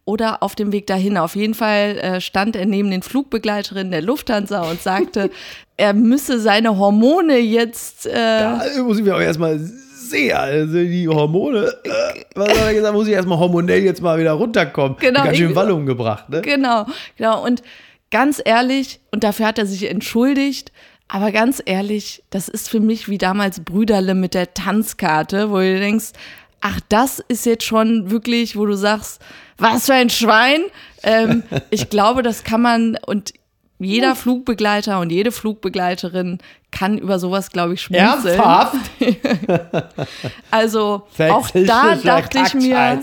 [0.06, 1.18] Oder auf dem Weg dahin.
[1.18, 5.30] Auf jeden Fall äh, stand er neben den Flugbegleiterinnen der Lufthansa und sagte,
[5.78, 8.06] er müsse seine Hormone jetzt.
[8.06, 11.90] Äh, Da muss ich mir auch erstmal sehen, also die Hormone, äh,
[12.36, 14.96] was hat er gesagt, muss ich erstmal hormonell jetzt mal wieder runterkommen.
[14.98, 16.42] Genau, Ganz schön Wallung gebracht, ne?
[16.42, 16.86] Genau,
[17.18, 17.44] genau.
[17.46, 17.62] Und
[18.12, 20.72] ganz ehrlich, und dafür hat er sich entschuldigt,
[21.08, 25.80] aber ganz ehrlich, das ist für mich wie damals Brüderle mit der Tanzkarte, wo du
[25.80, 26.12] denkst,
[26.62, 29.22] ach, das ist jetzt schon wirklich, wo du sagst,
[29.58, 30.62] was für ein Schwein.
[31.04, 33.34] Ähm, ich glaube, das kann man und
[33.80, 36.40] jeder Flugbegleiter und jede Flugbegleiterin
[36.72, 38.40] kann über sowas, glaube ich, schmunzeln.
[38.40, 38.76] Ernsthaft?
[40.52, 43.02] Also auch da dachte ich mir,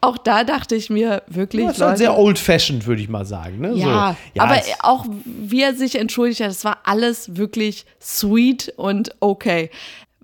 [0.00, 3.24] auch da dachte ich mir wirklich, Das ist halt Leute, sehr old-fashioned, würde ich mal
[3.24, 3.60] sagen.
[3.60, 3.72] Ne?
[3.74, 8.72] ja, so, aber es- auch wie er sich entschuldigt hat, das war alles wirklich sweet
[8.76, 9.70] und okay.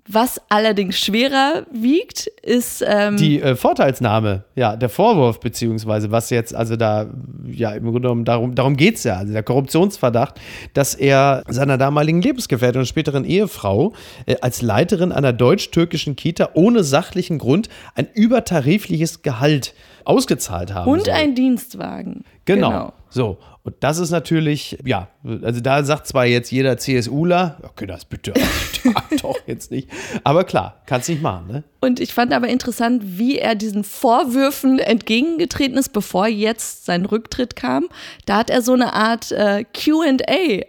[0.07, 6.55] Was allerdings schwerer wiegt, ist ähm, die äh, Vorteilsnahme, ja, der Vorwurf, beziehungsweise was jetzt,
[6.55, 7.07] also da,
[7.45, 10.39] ja, im Grunde genommen, darum, darum geht es ja, also der Korruptionsverdacht,
[10.73, 13.93] dass er seiner damaligen Lebensgefährtin und späteren Ehefrau
[14.25, 19.73] äh, als Leiterin einer deutsch-türkischen Kita ohne sachlichen Grund ein übertarifliches Gehalt
[20.05, 21.13] ausgezahlt haben und soll.
[21.13, 22.23] ein Dienstwagen.
[22.45, 22.93] Genau.
[23.17, 23.37] So.
[23.63, 25.09] Und das ist natürlich, ja,
[25.43, 28.33] also da sagt zwar jetzt jeder CSUler, okay, das bitte
[29.21, 29.89] doch jetzt nicht.
[30.23, 31.63] Aber klar, kannst nicht machen, ne?
[31.81, 37.55] Und ich fand aber interessant, wie er diesen Vorwürfen entgegengetreten ist, bevor jetzt sein Rücktritt
[37.55, 37.87] kam.
[38.25, 40.15] Da hat er so eine Art äh, QA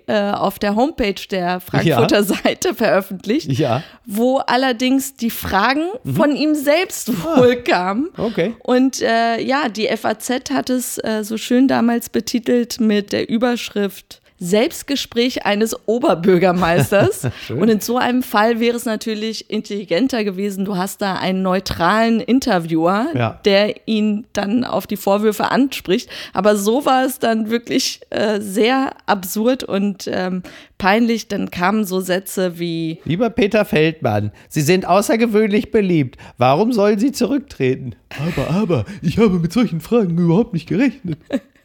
[0.06, 2.22] äh, auf der Homepage der Frankfurter Ja.
[2.24, 3.82] Seite veröffentlicht, Ja.
[4.06, 8.08] wo allerdings die Fragen von ihm selbst wohl kamen.
[8.16, 8.54] Okay.
[8.64, 12.37] Und äh, ja, die FAZ hat es äh, so schön damals betitelt
[12.80, 17.28] mit der Überschrift Selbstgespräch eines Oberbürgermeisters.
[17.50, 22.20] Und in so einem Fall wäre es natürlich intelligenter gewesen, du hast da einen neutralen
[22.20, 23.40] Interviewer, Ja.
[23.44, 26.08] der ihn dann auf die Vorwürfe anspricht.
[26.32, 30.42] Aber so war es dann wirklich äh, sehr absurd und ähm,
[30.78, 31.26] peinlich.
[31.26, 36.16] Dann kamen so Sätze wie, Lieber Peter Feldmann, Sie sind außergewöhnlich beliebt.
[36.36, 37.96] Warum sollen Sie zurücktreten?
[38.36, 41.18] Aber, aber, ich habe mit solchen Fragen überhaupt nicht gerechnet.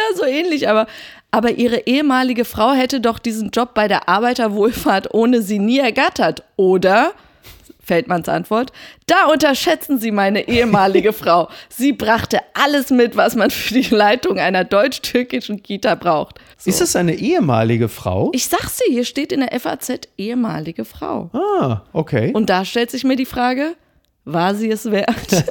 [0.00, 0.86] Ja, so ähnlich, aber,
[1.30, 6.42] aber ihre ehemalige Frau hätte doch diesen Job bei der Arbeiterwohlfahrt ohne sie nie ergattert,
[6.56, 7.12] oder?
[7.82, 8.70] Feldmanns Antwort.
[9.06, 11.48] Da unterschätzen Sie meine ehemalige Frau.
[11.68, 16.38] Sie brachte alles mit, was man für die Leitung einer deutsch-türkischen Kita braucht.
[16.56, 16.70] So.
[16.70, 18.30] Ist das eine ehemalige Frau?
[18.32, 21.30] ich sag's dir, hier steht in der FAZ ehemalige Frau.
[21.32, 22.30] ah, okay.
[22.32, 23.74] Und da stellt sich mir die Frage,
[24.32, 25.10] war sie es wert?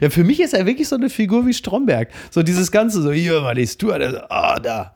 [0.00, 2.08] Ja, für mich ist er wirklich so eine Figur wie Stromberg.
[2.30, 4.26] So dieses Ganze, so hier mal die Stuart, da.
[4.28, 4.92] Ah, da.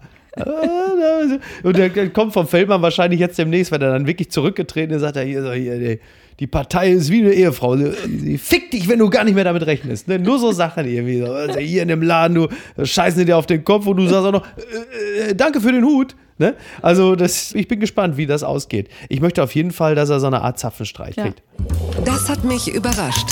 [1.63, 5.17] Und der kommt vom Feldmann wahrscheinlich jetzt demnächst, wenn er dann wirklich zurückgetreten ist, sagt
[5.17, 6.01] er hier so, hier, die,
[6.39, 7.77] die Partei ist wie eine Ehefrau.
[7.77, 10.09] Sie fickt dich, wenn du gar nicht mehr damit rechnest.
[10.09, 10.19] Ne?
[10.19, 11.21] Nur so Sachen irgendwie.
[11.21, 11.33] So.
[11.33, 12.49] Also hier in dem Laden, du
[12.85, 15.85] scheißen dir auf den Kopf und du sagst auch noch, äh, äh, danke für den
[15.85, 16.15] Hut.
[16.39, 16.55] Ne?
[16.83, 18.89] Also das, ich bin gespannt, wie das ausgeht.
[19.09, 21.25] Ich möchte auf jeden Fall, dass er so eine Art Zapfenstreich Ja.
[21.25, 21.43] kriegt.
[22.05, 23.27] Das hat mich überrascht.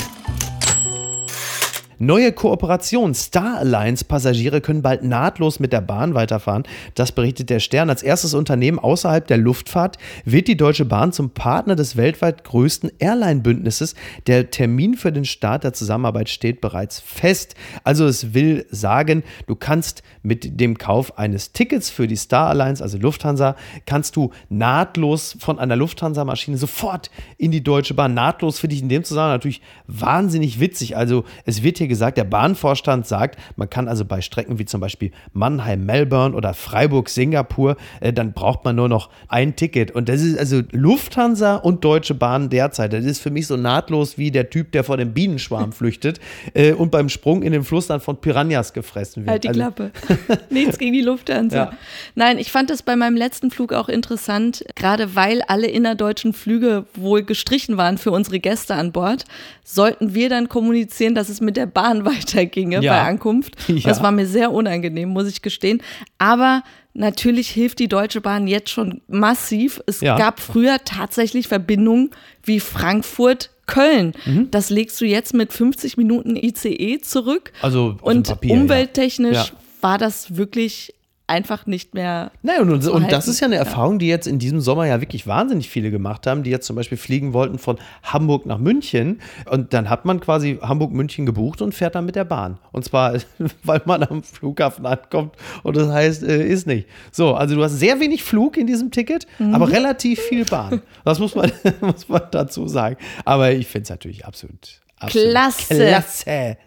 [1.97, 3.13] Neue Kooperation.
[3.13, 6.63] Star Alliance Passagiere können bald nahtlos mit der Bahn weiterfahren.
[6.93, 7.89] Das berichtet der Stern.
[7.89, 12.91] Als erstes Unternehmen außerhalb der Luftfahrt wird die Deutsche Bahn zum Partner des weltweit größten
[12.99, 13.95] Airline-Bündnisses.
[14.27, 17.55] Der Termin für den Start der Zusammenarbeit steht bereits fest.
[17.83, 22.83] Also es will sagen, du kannst mit dem Kauf eines Tickets für die Star Alliance,
[22.83, 23.55] also Lufthansa,
[23.85, 28.13] kannst du nahtlos von einer Lufthansa-Maschine sofort in die Deutsche Bahn.
[28.13, 30.97] Nahtlos finde ich in dem Zusammenhang natürlich wahnsinnig witzig.
[30.97, 34.81] Also es wird hier gesagt, der Bahnvorstand sagt, man kann also bei Strecken wie zum
[34.81, 39.91] Beispiel Mannheim, Melbourne oder Freiburg, Singapur, äh, dann braucht man nur noch ein Ticket.
[39.91, 42.93] Und das ist also Lufthansa und Deutsche Bahn derzeit.
[42.93, 46.19] Das ist für mich so nahtlos wie der Typ, der vor dem Bienenschwarm flüchtet
[46.53, 49.31] äh, und beim Sprung in den Fluss dann von Piranhas gefressen wird.
[49.31, 49.91] Halt die Also- Klappe.
[50.49, 51.55] Nichts gegen die Lufthansa.
[51.57, 51.73] Ja.
[52.15, 56.85] Nein, ich fand das bei meinem letzten Flug auch interessant, gerade weil alle innerdeutschen Flüge
[56.95, 59.25] wohl gestrichen waren für unsere Gäste an Bord,
[59.63, 62.93] sollten wir dann kommunizieren, dass es mit der Bahn weiterginge Ja.
[62.93, 63.53] bei Ankunft.
[63.69, 63.87] Ja.
[63.89, 65.83] Das war mir sehr unangenehm, muss ich gestehen.
[66.17, 66.63] Aber
[66.95, 69.81] natürlich hilft die Deutsche Bahn jetzt schon massiv.
[69.85, 70.17] Es Ja.
[70.17, 72.09] gab früher tatsächlich Verbindungen
[72.43, 73.51] wie Frankfurt.
[73.67, 74.51] Köln, Mhm.
[74.51, 77.51] das legst du jetzt mit 50 Minuten ICE zurück.
[77.63, 78.61] Also und Papier, ja.
[78.61, 79.45] umwelttechnisch Ja.
[79.81, 80.93] war das wirklich
[81.27, 82.31] einfach nicht mehr.
[82.43, 84.85] Naja, und, und, zu und das ist ja eine Erfahrung, die jetzt in diesem Sommer
[84.85, 88.57] ja wirklich wahnsinnig viele gemacht haben, die jetzt zum Beispiel fliegen wollten von Hamburg nach
[88.59, 89.21] München.
[89.49, 92.59] Und dann hat man quasi Hamburg-München gebucht und fährt dann mit der Bahn.
[92.71, 93.13] Und zwar,
[93.63, 96.87] weil man am Flughafen ankommt und das heißt, äh, ist nicht.
[97.11, 99.55] So, also du hast sehr wenig Flug in diesem Ticket, Mhm.
[99.55, 100.81] aber relativ viel Bahn.
[101.03, 102.97] Das muss man, muss man dazu sagen.
[103.25, 105.75] Aber ich finde es natürlich absolut, absolut Klasse.
[105.75, 106.57] klasse.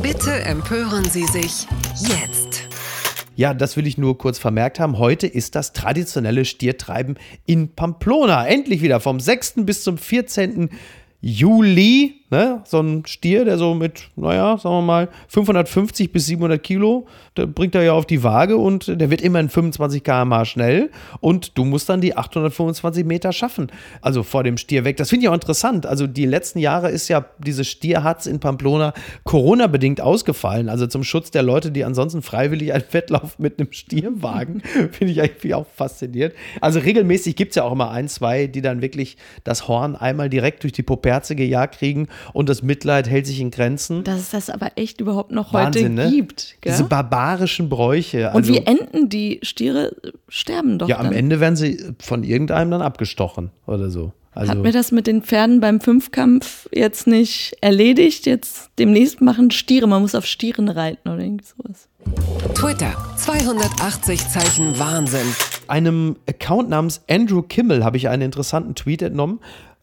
[0.00, 1.66] Bitte empören Sie sich
[1.98, 2.65] jetzt.
[3.36, 4.96] Ja, das will ich nur kurz vermerkt haben.
[4.96, 8.46] Heute ist das traditionelle Stiertreiben in Pamplona.
[8.46, 9.56] Endlich wieder vom 6.
[9.58, 10.70] bis zum 14.
[11.26, 12.22] Juli.
[12.28, 12.62] Ne?
[12.64, 17.46] So ein Stier, der so mit, naja, sagen wir mal, 550 bis 700 Kilo, der
[17.46, 21.64] bringt er ja auf die Waage und der wird immerhin 25 km/h schnell und du
[21.64, 23.68] musst dann die 825 Meter schaffen.
[24.00, 24.96] Also vor dem Stier weg.
[24.96, 25.86] Das finde ich auch interessant.
[25.86, 30.68] Also die letzten Jahre ist ja diese Stierhatz in Pamplona Corona-bedingt ausgefallen.
[30.68, 34.60] Also zum Schutz der Leute, die ansonsten freiwillig einen Wettlauf mit einem Stier wagen,
[34.90, 36.34] finde ich eigentlich auch fasziniert.
[36.60, 40.28] Also regelmäßig gibt es ja auch immer ein, zwei, die dann wirklich das Horn einmal
[40.28, 40.82] direkt durch die
[41.16, 44.04] Poperze gejagt kriegen und das Mitleid hält sich in Grenzen.
[44.04, 46.10] Dass es das aber echt überhaupt noch Wahnsinn, heute ne?
[46.10, 46.56] gibt.
[46.60, 46.72] Gell?
[46.72, 48.28] Diese barbarischen Bräuche.
[48.28, 49.96] Und also, wie enden die Stiere?
[50.28, 51.14] Sterben doch Ja, am dann.
[51.14, 54.12] Ende werden sie von irgendeinem dann abgestochen oder so.
[54.32, 58.26] Also, Hat mir das mit den Pferden beim Fünfkampf jetzt nicht erledigt?
[58.26, 59.86] Jetzt demnächst machen Stiere.
[59.86, 61.88] Man muss auf Stieren reiten oder irgendwie sowas.
[62.54, 65.26] Twitter 280 Zeichen Wahnsinn.
[65.68, 69.40] einem Account namens Andrew Kimmel habe ich einen interessanten Tweet entnommen.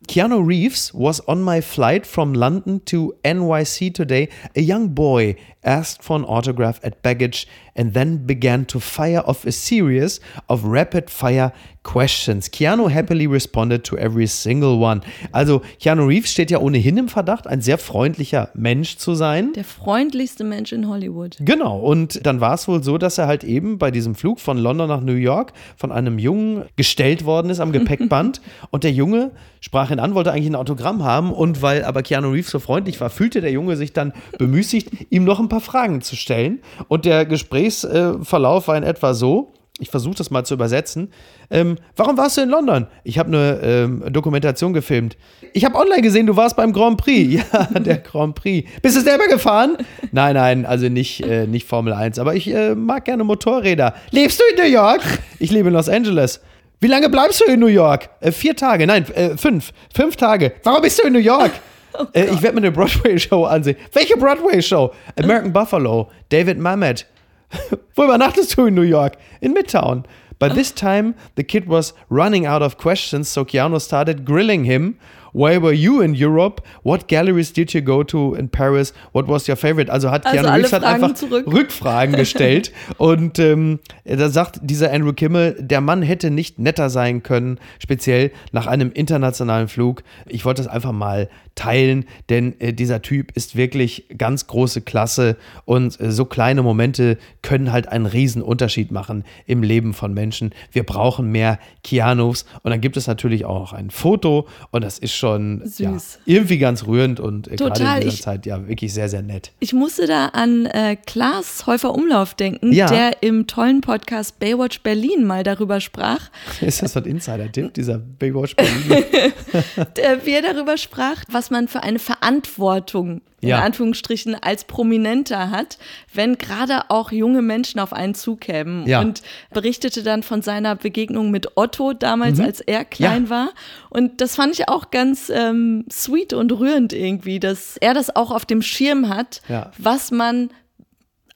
[0.08, 4.30] Keanu Reeves was on my flight from London to NYC today.
[4.56, 9.46] A young boy asked for an autograph at baggage and then began to fire off
[9.46, 11.52] a series of rapid fire
[11.84, 12.48] questions.
[12.50, 15.02] Keanu happily responded to every single one.
[15.32, 19.54] Also Keanu Reeves steht ja ohnehin im Verdacht, ein sehr freundlicher Mensch zu sein.
[19.54, 21.38] Der freundlichste Mensch in Hollywood.
[21.40, 24.58] Genau, und dann war es wohl so, dass er halt eben bei diesem Flug von
[24.58, 28.42] London nach New York von einem Jungen gestellt worden ist am Gepäckband.
[28.72, 31.32] und der Junge sprach ihn an, wollte eigentlich ein Autogramm haben.
[31.32, 35.24] Und weil aber Keanu Reeves so freundlich war, fühlte der Junge sich dann bemüßigt, ihm
[35.24, 36.60] noch ein paar Fragen zu stellen.
[36.88, 39.54] Und der Gesprächsverlauf war in etwa so.
[39.80, 41.12] Ich versuche das mal zu übersetzen.
[41.50, 42.86] Ähm, warum warst du in London?
[43.04, 45.18] Ich habe eine ähm, Dokumentation gefilmt.
[45.52, 47.44] Ich habe online gesehen, du warst beim Grand Prix.
[47.54, 48.70] Ja, der Grand Prix.
[48.82, 49.78] Bist du selber gefahren?
[50.12, 52.20] Nein, nein, also nicht, äh, nicht Formel 1.
[52.20, 53.96] Aber ich äh, mag gerne Motorräder.
[54.12, 55.02] Lebst du in New York?
[55.40, 56.40] Ich lebe in Los Angeles.
[56.84, 58.10] Wie lange bleibst du in New York?
[58.20, 59.72] Äh, vier Tage, nein, äh, fünf.
[59.96, 60.52] Fünf Tage.
[60.64, 61.54] Warum bist du in New York?
[62.14, 63.78] äh, ich werde mir eine Broadway-Show ansehen.
[63.94, 64.94] Welche Broadway-Show?
[65.16, 67.06] American Buffalo, David Mamet.
[67.96, 69.14] Wo übernachtest du in New York?
[69.40, 70.04] In Midtown.
[70.40, 74.98] By this time, the kid was running out of questions, so Keanu started grilling him.
[75.34, 76.62] Where were you in Europe?
[76.84, 78.94] What galleries did you go to in Paris?
[79.12, 79.92] What was your favorite?
[79.92, 81.46] Also hat Also Keanu Reeves hat einfach zurück.
[81.48, 82.72] Rückfragen gestellt.
[82.98, 88.32] und ähm, da sagt dieser Andrew Kimmel, der Mann hätte nicht netter sein können, speziell
[88.52, 90.04] nach einem internationalen Flug.
[90.28, 95.38] Ich wollte das einfach mal teilen, denn äh, dieser Typ ist wirklich ganz große Klasse
[95.66, 100.54] und äh, so kleine Momente können halt einen riesen Unterschied machen im Leben von Menschen.
[100.72, 104.98] Wir brauchen mehr Keanus und dann gibt es natürlich auch noch ein Foto und das
[104.98, 106.20] ist schon Ja, Süß.
[106.26, 109.22] irgendwie ganz rührend und äh, gerade Total, in dieser ich- Zeit ja wirklich sehr, sehr
[109.22, 109.52] nett.
[109.60, 112.88] Ich musste da an äh, Klaas Häufer Umlauf denken, Ja.
[112.88, 116.30] der im tollen Podcast Baywatch Berlin mal darüber sprach,
[116.62, 119.06] Ist das so ein Insider-Tipp, dieser Baywatch Berlin?
[119.98, 123.60] der, wie er darüber sprach, was man für eine Verantwortung in Ja.
[123.62, 125.78] Anführungsstrichen als Prominenter hat,
[126.14, 128.88] wenn gerade auch junge Menschen auf einen zukämen.
[128.88, 129.02] Ja.
[129.02, 129.22] Und
[129.54, 133.26] berichtete dann von seiner Begegnung mit Otto damals, als er klein Mhm.
[133.26, 133.30] Ja.
[133.30, 133.50] war.
[133.90, 138.32] Und das fand ich auch ganz ähm, sweet und rührend irgendwie, dass er das auch
[138.32, 139.42] auf dem Schirm hat,
[139.78, 140.50] was man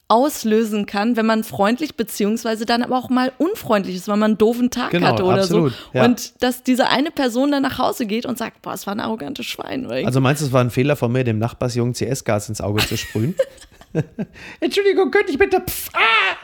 [0.08, 4.38] auslösen kann, wenn man freundlich beziehungsweise dann aber auch mal unfreundlich ist, weil man einen
[4.38, 5.78] doofen Tag Genau, hatte oder absolut, so.
[5.98, 6.04] ja.
[6.04, 9.00] Und dass diese eine Person dann nach Hause geht und sagt, boah, es war ein
[9.00, 9.84] arrogantes Schwein.
[9.86, 12.84] Oder Also meinst du, es war ein Fehler von mir, dem Nachbarsjungen CS-Gas ins Auge
[12.86, 13.34] zu sprühen?
[14.60, 15.60] Entschuldigung, könnte ich bitte...
[15.60, 16.36] Pff, ah!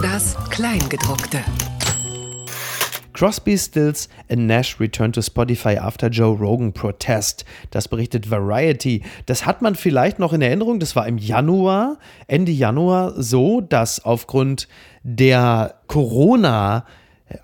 [0.00, 1.40] Das Kleingedruckte.
[3.12, 7.44] Crosby, Stills and Nash return to Spotify after Joe Rogan protest.
[7.70, 9.02] Das berichtet Variety.
[9.26, 10.80] Das hat man vielleicht noch in Erinnerung.
[10.80, 14.68] Das war im Januar, Ende Januar so, dass aufgrund
[15.02, 16.84] der Corona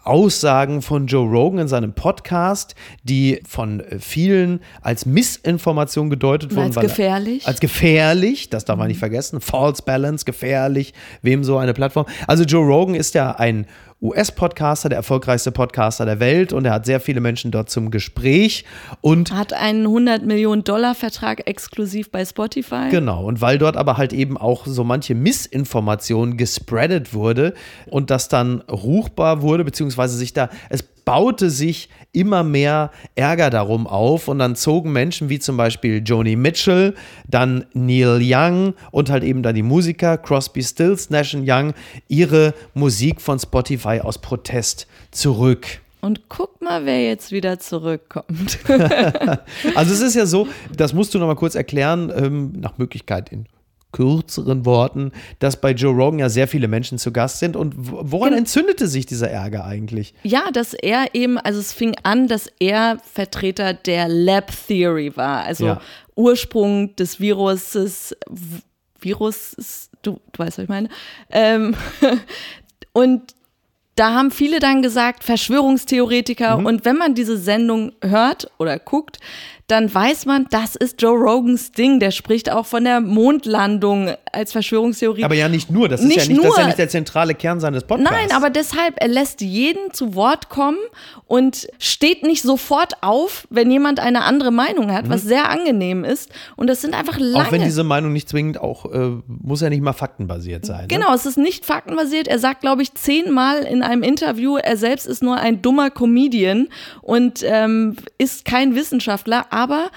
[0.05, 6.67] Aussagen von Joe Rogan in seinem Podcast, die von vielen als Missinformation gedeutet wurden.
[6.67, 7.47] als gefährlich.
[7.47, 9.41] Als gefährlich, das darf man nicht vergessen.
[9.41, 12.07] False Balance, gefährlich, wem so eine Plattform.
[12.27, 13.67] Also Joe Rogan ist ja ein
[14.01, 18.65] US-Podcaster, der erfolgreichste Podcaster der Welt und er hat sehr viele Menschen dort zum Gespräch
[19.01, 22.91] und hat einen 100 Millionen Dollar Vertrag exklusiv bei Spotify.
[22.91, 27.55] Genau, und weil dort aber halt eben auch so manche Missinformation gespreadet wurde
[27.87, 33.87] und das dann ruchbar wurde, beziehungsweise sich da, es baute sich immer mehr Ärger darum
[33.87, 36.95] auf und dann zogen Menschen wie zum Beispiel Joni Mitchell,
[37.27, 41.73] dann Neil Young und halt eben dann die Musiker Crosby, Stills, Nash Young
[42.09, 45.81] ihre Musik von Spotify aus Protest zurück.
[46.03, 48.59] Und guck mal, wer jetzt wieder zurückkommt.
[49.75, 53.31] Also es ist ja so, das musst du noch mal kurz erklären, ähm, nach Möglichkeit
[53.31, 53.47] in
[53.93, 57.57] kürzeren Worten, dass bei Joe Rogan ja sehr viele Menschen zu Gast sind.
[57.57, 58.39] Und woran Genau.
[58.41, 60.15] entzündete sich dieser Ärger eigentlich?
[60.23, 65.45] Ja, dass er eben, also es fing an, dass er Vertreter der Lab Theory war,
[65.45, 65.81] also Ja.
[66.17, 68.15] Ursprung des Viruses,
[69.01, 70.89] Virus, du, du weißt, was ich meine.
[71.31, 71.75] Ähm,
[72.93, 73.35] und
[73.95, 76.59] da haben viele dann gesagt, Verschwörungstheoretiker.
[76.59, 79.19] Und wenn man diese Sendung hört oder guckt,
[79.69, 82.01] dann weiß man, das ist Joe Rogans Ding.
[82.01, 85.25] Der spricht auch von der Mondlandung als Verschwörungstheorie.
[85.25, 86.67] Aber ja nicht nur, das ist ja Nicht nicht, das ist ja nur.
[86.69, 88.11] nicht der zentrale Kern seines Podcasts.
[88.11, 90.79] Nein, aber deshalb, er lässt jeden zu Wort kommen
[91.27, 96.31] und steht nicht sofort auf, wenn jemand eine andere Meinung hat, was sehr angenehm ist.
[96.57, 97.39] Und das sind einfach lange.
[97.39, 97.47] Mhm.
[97.49, 100.83] Auch wenn diese Meinung nicht zwingend auch, äh, muss ja nicht mal faktenbasiert sein.
[100.83, 100.89] Ne?
[100.89, 102.27] Genau, es ist nicht faktenbasiert.
[102.27, 106.69] Er sagt, glaube ich, zehnmal in einem Interview, er selbst ist nur ein dummer Comedian
[107.03, 109.91] und ähm, ist kein Wissenschaftler, aber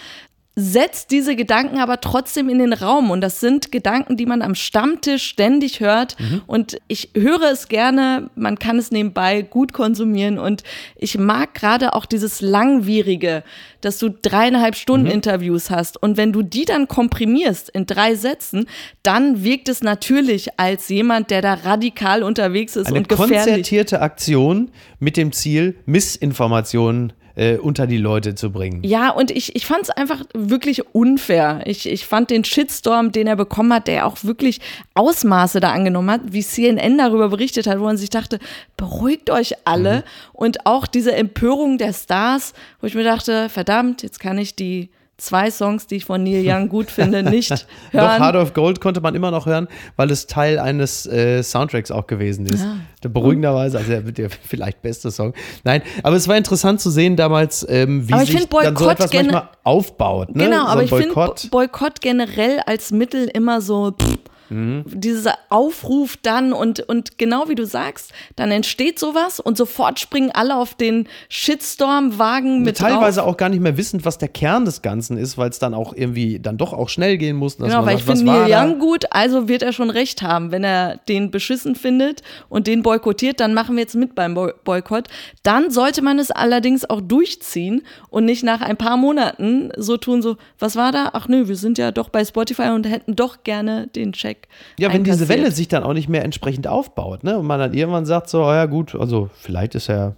[0.55, 3.09] setzt diese Gedanken aber trotzdem in den Raum.
[3.09, 6.17] Und das sind Gedanken, die man am Stammtisch ständig hört.
[6.45, 10.37] Und ich höre es gerne, man kann es nebenbei gut konsumieren.
[10.37, 10.63] Und
[10.97, 13.43] ich mag gerade auch dieses Langwierige,
[13.79, 16.01] dass du dreieinhalb Stunden Interviews hast.
[16.01, 18.65] Und wenn du die dann komprimierst in drei Sätzen,
[19.03, 23.37] dann wirkt es natürlich als jemand, der da radikal unterwegs ist Eine und gefährlich.
[23.37, 24.69] konzertierte Aktion
[24.99, 28.83] mit dem Ziel, Missinformationen äh, unter die Leute zu bringen.
[28.83, 31.61] Ja, und ich, ich fand es einfach wirklich unfair.
[31.65, 34.59] Ich, ich fand den Shitstorm, den er bekommen hat, der auch wirklich
[34.93, 38.39] Ausmaße da angenommen hat, wie CNN darüber berichtet hat, wo man sich dachte,
[38.77, 39.97] beruhigt euch alle.
[39.97, 40.03] Mhm.
[40.33, 44.89] Und auch diese Empörung der Stars, wo ich mir dachte, verdammt, jetzt kann ich die
[45.21, 48.21] zwei Songs, die ich von Neil Young gut finde, nicht Doch hören.
[48.21, 52.07] Heart of Gold konnte man immer noch hören, weil es Teil eines äh, Soundtracks auch
[52.07, 52.63] gewesen ist.
[52.63, 52.77] Ah.
[53.03, 55.33] Der Beruhigenderweise, also der, der vielleicht beste Song.
[55.63, 58.91] Nein, aber es war interessant zu sehen damals, ähm, wie sich find dann so Boykott
[58.99, 60.35] etwas manchmal aufbaut.
[60.35, 60.45] Ne?
[60.45, 61.47] Genau, so aber ich finde Boykott.
[61.51, 63.91] Bo- Boykott generell als Mittel immer so.
[63.91, 64.17] Pff,
[64.51, 64.83] Mhm.
[64.85, 70.29] Dieser Aufruf dann und, und genau wie du sagst, dann entsteht sowas und sofort springen
[70.31, 73.29] alle auf den Shitstorm-Wagen mit Teilweise drauf.
[73.29, 75.93] auch gar nicht mehr wissend, was der Kern des Ganzen ist, weil es dann auch
[75.95, 77.57] irgendwie dann doch auch schnell gehen muss.
[77.57, 78.51] Genau, weil ich sagt, was finde Neil?
[78.51, 80.51] Young gut, also wird er schon recht haben.
[80.51, 84.51] Wenn er den beschissen findet und den boykottiert, dann machen wir jetzt mit beim Boy
[84.63, 85.07] Boykott.
[85.43, 90.21] Dann sollte man es allerdings auch durchziehen und nicht nach ein paar Monaten so tun,
[90.21, 91.11] so, was war da?
[91.13, 94.40] Ach nö, wir sind ja doch bei Spotify und hätten doch gerne den Check.
[94.79, 95.29] Ja, wenn diese.
[95.29, 97.37] Welle sich dann auch nicht mehr entsprechend aufbaut, ne?
[97.37, 100.15] Und man dann irgendwann sagt so, oh ja gut, also vielleicht ist er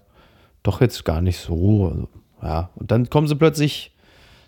[0.63, 1.89] doch jetzt gar nicht so.
[1.89, 2.07] Also,
[2.41, 3.95] ja, und dann kommen sie plötzlich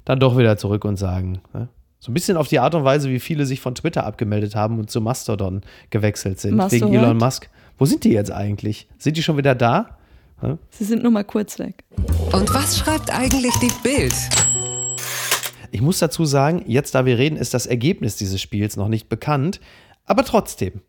[0.05, 1.69] dann doch wieder zurück und sagen, ne?
[1.99, 4.77] So ein bisschen auf die Art und Weise, wie viele sich von Twitter abgemeldet haben
[4.77, 6.91] und zu Mastodon gewechselt sind, Mastodon?
[6.91, 7.49] wegen Elon Musk.
[7.79, 8.87] Wo sind die jetzt eigentlich?
[8.99, 9.97] Sind die schon wieder da?
[10.69, 11.83] Sie sind nur mal kurz weg.
[12.31, 14.13] Und was schreibt eigentlich die Bild?
[15.75, 19.09] Ich muss dazu sagen, jetzt da wir reden, ist das Ergebnis dieses Spiels noch nicht
[19.09, 19.59] bekannt.
[20.05, 20.79] Aber trotzdem.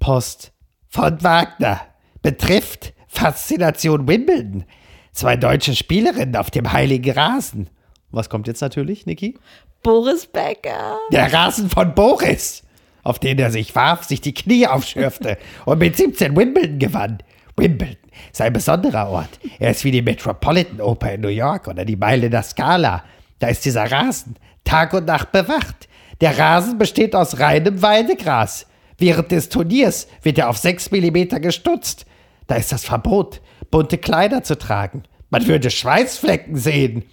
[0.00, 0.52] Post
[0.86, 1.80] von Wagner
[2.20, 4.66] betrifft Faszination Wimbledon.
[5.12, 7.70] Zwei deutsche Spielerinnen auf dem heiligen Rasen.
[8.10, 9.38] Was kommt jetzt natürlich, Niki?
[9.82, 10.98] Boris Becker.
[11.10, 12.64] Der Rasen von Boris,
[13.02, 17.22] auf den er sich warf, sich die Knie aufschürfte und mit 17 Wimbledon gewann.
[17.56, 19.40] Wimbledon ist ein besonderer Ort.
[19.58, 23.04] Er ist wie die Metropolitan Oper in New York oder die Meile der Scala.
[23.38, 25.88] Da ist dieser Rasen Tag und Nacht bewacht.
[26.20, 28.66] Der Rasen besteht aus reinem Weidegras.
[28.98, 32.06] Während des Turniers wird er auf 6 mm gestutzt.
[32.46, 35.02] Da ist das Verbot, bunte Kleider zu tragen.
[35.30, 37.04] Man würde Schweißflecken sehen.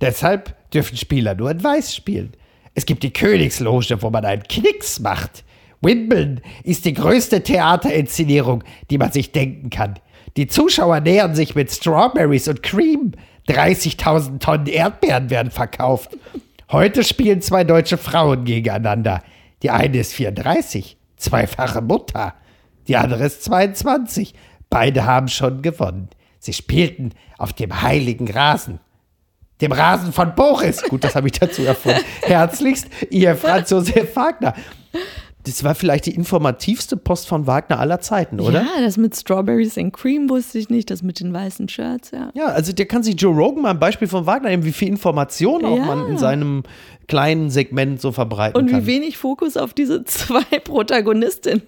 [0.00, 2.32] Deshalb dürfen Spieler nur in Weiß spielen.
[2.74, 5.44] Es gibt die Königsloge, wo man einen Knicks macht.
[5.80, 9.94] Wimbledon ist die größte Theaterinszenierung, die man sich denken kann.
[10.36, 13.12] Die Zuschauer nähern sich mit Strawberries und Cream.
[13.48, 16.16] 30.000 Tonnen Erdbeeren werden verkauft.
[16.70, 19.22] Heute spielen zwei deutsche Frauen gegeneinander.
[19.62, 22.34] Die eine ist 34, zweifache Mutter.
[22.88, 24.34] Die andere ist 22.
[24.68, 26.08] Beide haben schon gewonnen.
[26.38, 28.80] Sie spielten auf dem heiligen Rasen.
[29.60, 30.82] Dem Rasen von Boris.
[30.82, 32.02] Gut, das habe ich dazu erfunden.
[32.22, 34.54] Herzlichst, Ihr Franz Josef Wagner.
[35.46, 38.62] Das war vielleicht die informativste Post von Wagner aller Zeiten, oder?
[38.62, 42.30] Ja, das mit Strawberries and Cream wusste ich nicht, das mit den weißen Shirts, ja.
[42.34, 44.88] Ja, also der kann sich Joe Rogan mal ein Beispiel von Wagner nehmen, wie viel
[44.88, 45.84] Information auch Ja.
[45.84, 46.64] man in seinem
[47.06, 48.82] kleinen Segment so verbreiten Und kann.
[48.82, 51.62] wie wenig Fokus auf diese zwei Protagonistinnen.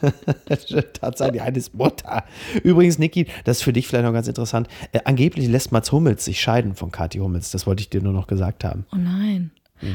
[1.00, 2.24] Tatsächlich eines Mutter.
[2.62, 4.68] Übrigens, Niki, das ist für dich vielleicht noch ganz interessant.
[4.92, 7.50] Äh, angeblich lässt Mats Hummels sich scheiden von Kathi Hummels.
[7.50, 8.86] Das wollte ich dir nur noch gesagt haben.
[8.92, 9.50] Oh nein.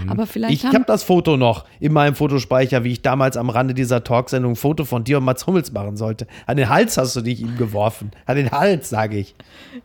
[0.07, 3.73] Aber vielleicht Ich habe das Foto noch in meinem Fotospeicher, wie ich damals am Rande
[3.73, 6.27] dieser Talksendung ein Foto von dir und Mats Hummels machen sollte.
[6.45, 8.11] An den Hals hast du dich ihm geworfen.
[8.25, 9.35] An den Hals, sage ich.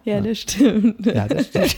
[0.04, 1.06] Ja, das stimmt.
[1.06, 1.76] Ja, das stimmt.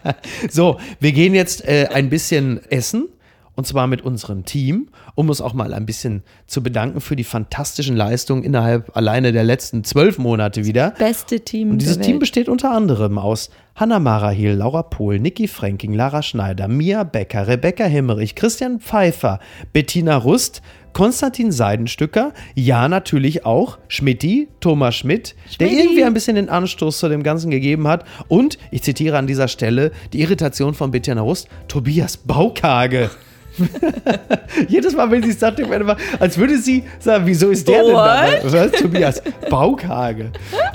[0.50, 3.08] so, wir gehen jetzt äh, ein bisschen essen.
[3.54, 7.24] Und zwar mit unserem Team, um uns auch mal ein bisschen zu bedanken für die
[7.24, 10.92] fantastischen Leistungen innerhalb alleine der letzten zwölf Monate wieder.
[10.96, 15.92] Beste Team Und dieses Team besteht unter anderem aus Hanna Marahiel, Laura Pohl, Niki Fränking,
[15.92, 19.38] Lara Schneider, Mia Becker, Rebecca Himmerich, Christian Pfeiffer,
[19.72, 20.62] Bettina Rust,
[20.92, 25.84] Konstantin Seidenstücker, ja natürlich auch Schmidti, Thomas Schmidt, der Schmidti.
[25.84, 28.04] irgendwie ein bisschen den Anstoß zu dem Ganzen gegeben hat.
[28.26, 33.10] Und, ich zitiere an dieser Stelle, die Irritation von Bettina Rust, Tobias Baukage.
[34.68, 37.92] Jedes Mal, wenn sie es sagt, immer, als würde sie sagen, wieso ist der denn
[37.94, 38.26] da?
[38.44, 38.72] Was?
[38.72, 40.32] Tobias Baukage.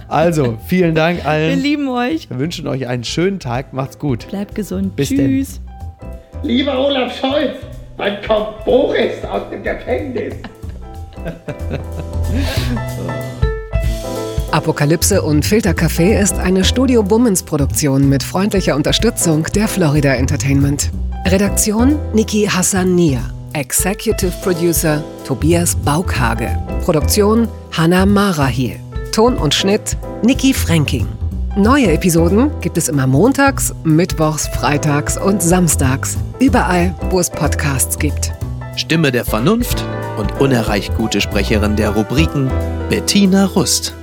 [0.07, 1.59] Also, vielen Dank Wir allen.
[1.61, 2.29] lieben euch.
[2.29, 3.73] Wir wünschen euch einen schönen Tag.
[3.73, 4.27] Macht's gut.
[4.29, 4.95] Bleibt gesund.
[4.95, 5.17] Bis denn.
[5.17, 5.61] Tschüss.
[6.43, 7.55] Lieber Olaf Scholz,
[7.97, 10.35] wann kommt Boris aus dem Gefängnis?
[14.51, 20.91] Apokalypse und Filtercafé ist eine Studio Bummens Produktion mit freundlicher Unterstützung der Florida Entertainment.
[21.25, 23.21] Redaktion Niki Hassania.
[23.53, 26.49] Executive Producer Tobias Baukhage.
[26.83, 28.77] Produktion Hanna Marahiel.
[29.13, 31.07] Ton und Schnitt Niki Fränking.
[31.55, 36.17] Neue Episoden gibt es immer montags, mittwochs, freitags und samstags.
[36.39, 38.33] Überall, wo es Podcasts gibt.
[38.75, 39.81] Stimme der Vernunft
[40.17, 42.51] und unerreicht gute Sprecherin der Rubriken
[42.89, 43.95] Bettina Rust.